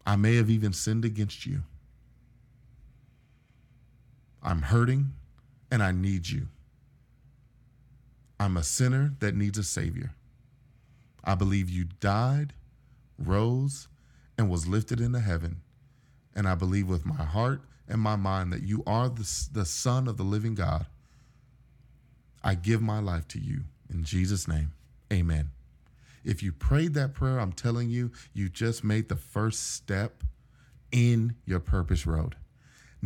I 0.06 0.14
may 0.14 0.36
have 0.36 0.48
even 0.48 0.72
sinned 0.72 1.04
against 1.04 1.44
you. 1.44 1.62
I'm 4.42 4.62
hurting 4.62 5.12
and 5.70 5.82
I 5.82 5.90
need 5.90 6.28
you. 6.28 6.46
I'm 8.38 8.56
a 8.56 8.62
sinner 8.62 9.14
that 9.18 9.34
needs 9.34 9.58
a 9.58 9.64
Savior. 9.64 10.14
I 11.24 11.34
believe 11.34 11.68
you 11.68 11.86
died, 11.98 12.52
rose, 13.18 13.88
and 14.38 14.48
was 14.48 14.68
lifted 14.68 15.00
into 15.00 15.18
heaven. 15.18 15.62
And 16.34 16.46
I 16.46 16.54
believe 16.54 16.88
with 16.88 17.04
my 17.04 17.24
heart 17.24 17.62
and 17.88 18.00
my 18.00 18.14
mind 18.14 18.52
that 18.52 18.62
you 18.62 18.84
are 18.86 19.08
the, 19.08 19.48
the 19.52 19.64
Son 19.64 20.06
of 20.06 20.16
the 20.16 20.22
living 20.22 20.54
God. 20.54 20.86
I 22.44 22.54
give 22.54 22.80
my 22.80 23.00
life 23.00 23.26
to 23.28 23.40
you. 23.40 23.62
In 23.92 24.04
Jesus' 24.04 24.46
name, 24.46 24.72
amen. 25.12 25.50
If 26.26 26.42
you 26.42 26.50
prayed 26.50 26.94
that 26.94 27.14
prayer, 27.14 27.38
I'm 27.38 27.52
telling 27.52 27.88
you, 27.88 28.10
you 28.34 28.48
just 28.48 28.82
made 28.82 29.08
the 29.08 29.14
first 29.16 29.74
step 29.74 30.24
in 30.90 31.36
your 31.46 31.60
purpose 31.60 32.04
road 32.04 32.34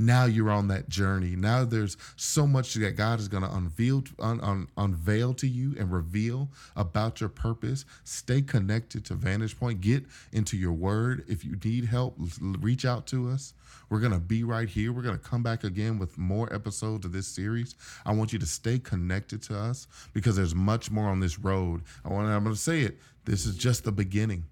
now 0.07 0.25
you're 0.25 0.51
on 0.51 0.69
that 0.69 0.89
journey. 0.89 1.37
Now 1.37 1.65
there's 1.65 1.97
so 2.17 2.47
much 2.47 2.75
that 2.75 2.97
God 2.97 3.21
is 3.21 3.29
going 3.29 3.43
to 3.43 3.55
unveil, 3.55 4.05
un, 4.19 4.41
un, 4.41 4.69
unveil 4.77 5.35
to 5.35 5.47
you 5.47 5.75
and 5.79 5.93
reveal 5.93 6.49
about 6.77 7.21
your 7.21 7.29
purpose. 7.29 7.85
Stay 8.05 8.43
connected 8.43 9.05
to 9.07 9.15
Vantage 9.15 9.59
Point. 9.59 9.81
Get 9.81 10.05
into 10.33 10.57
your 10.57 10.73
word. 10.73 11.25
If 11.29 11.45
you 11.45 11.57
need 11.65 11.85
help, 11.85 12.17
reach 12.41 12.85
out 12.85 13.07
to 13.09 13.29
us. 13.29 13.55
We're 13.89 14.01
going 14.01 14.13
to 14.13 14.21
be 14.21 14.45
right 14.45 14.69
here. 14.69 14.93
We're 14.93 15.03
going 15.03 15.19
to 15.19 15.25
come 15.25 15.43
back 15.43 15.65
again 15.65 15.99
with 15.99 16.17
more 16.17 16.53
episodes 16.55 17.05
of 17.05 17.13
this 17.13 17.27
series. 17.27 17.75
I 18.07 18.13
want 18.13 18.33
you 18.33 18.39
to 18.39 18.47
stay 18.47 18.79
connected 18.79 19.43
to 19.45 19.59
us 19.59 19.89
because 20.13 20.37
there's 20.37 20.55
much 20.55 20.91
more 20.91 21.09
on 21.09 21.21
this 21.21 21.39
road. 21.39 21.83
I 22.05 22.09
want, 22.09 22.29
I'm 22.29 22.45
going 22.45 22.55
to 22.55 22.61
say 22.61 22.83
it. 22.83 22.99
This 23.25 23.47
is 23.47 23.57
just 23.57 23.85
the 23.85 23.93
beginning. 23.93 24.45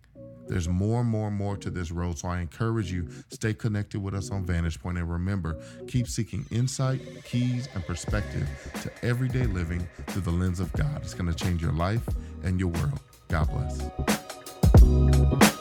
There's 0.48 0.68
more 0.68 1.00
and 1.00 1.08
more 1.08 1.28
and 1.28 1.36
more 1.36 1.56
to 1.56 1.70
this 1.70 1.90
road. 1.90 2.18
So 2.18 2.28
I 2.28 2.40
encourage 2.40 2.90
you, 2.90 3.08
stay 3.30 3.54
connected 3.54 4.00
with 4.00 4.14
us 4.14 4.30
on 4.30 4.44
Vantage 4.44 4.80
Point 4.80 4.98
and 4.98 5.10
remember, 5.10 5.56
keep 5.86 6.08
seeking 6.08 6.44
insight, 6.50 7.00
keys, 7.24 7.68
and 7.74 7.84
perspective 7.86 8.48
to 8.82 8.90
everyday 9.04 9.44
living 9.44 9.86
through 10.08 10.22
the 10.22 10.30
lens 10.30 10.60
of 10.60 10.72
God. 10.72 11.00
It's 11.02 11.14
going 11.14 11.32
to 11.32 11.44
change 11.44 11.62
your 11.62 11.72
life 11.72 12.02
and 12.42 12.58
your 12.58 12.70
world. 12.70 13.00
God 13.28 13.48
bless. 13.50 15.57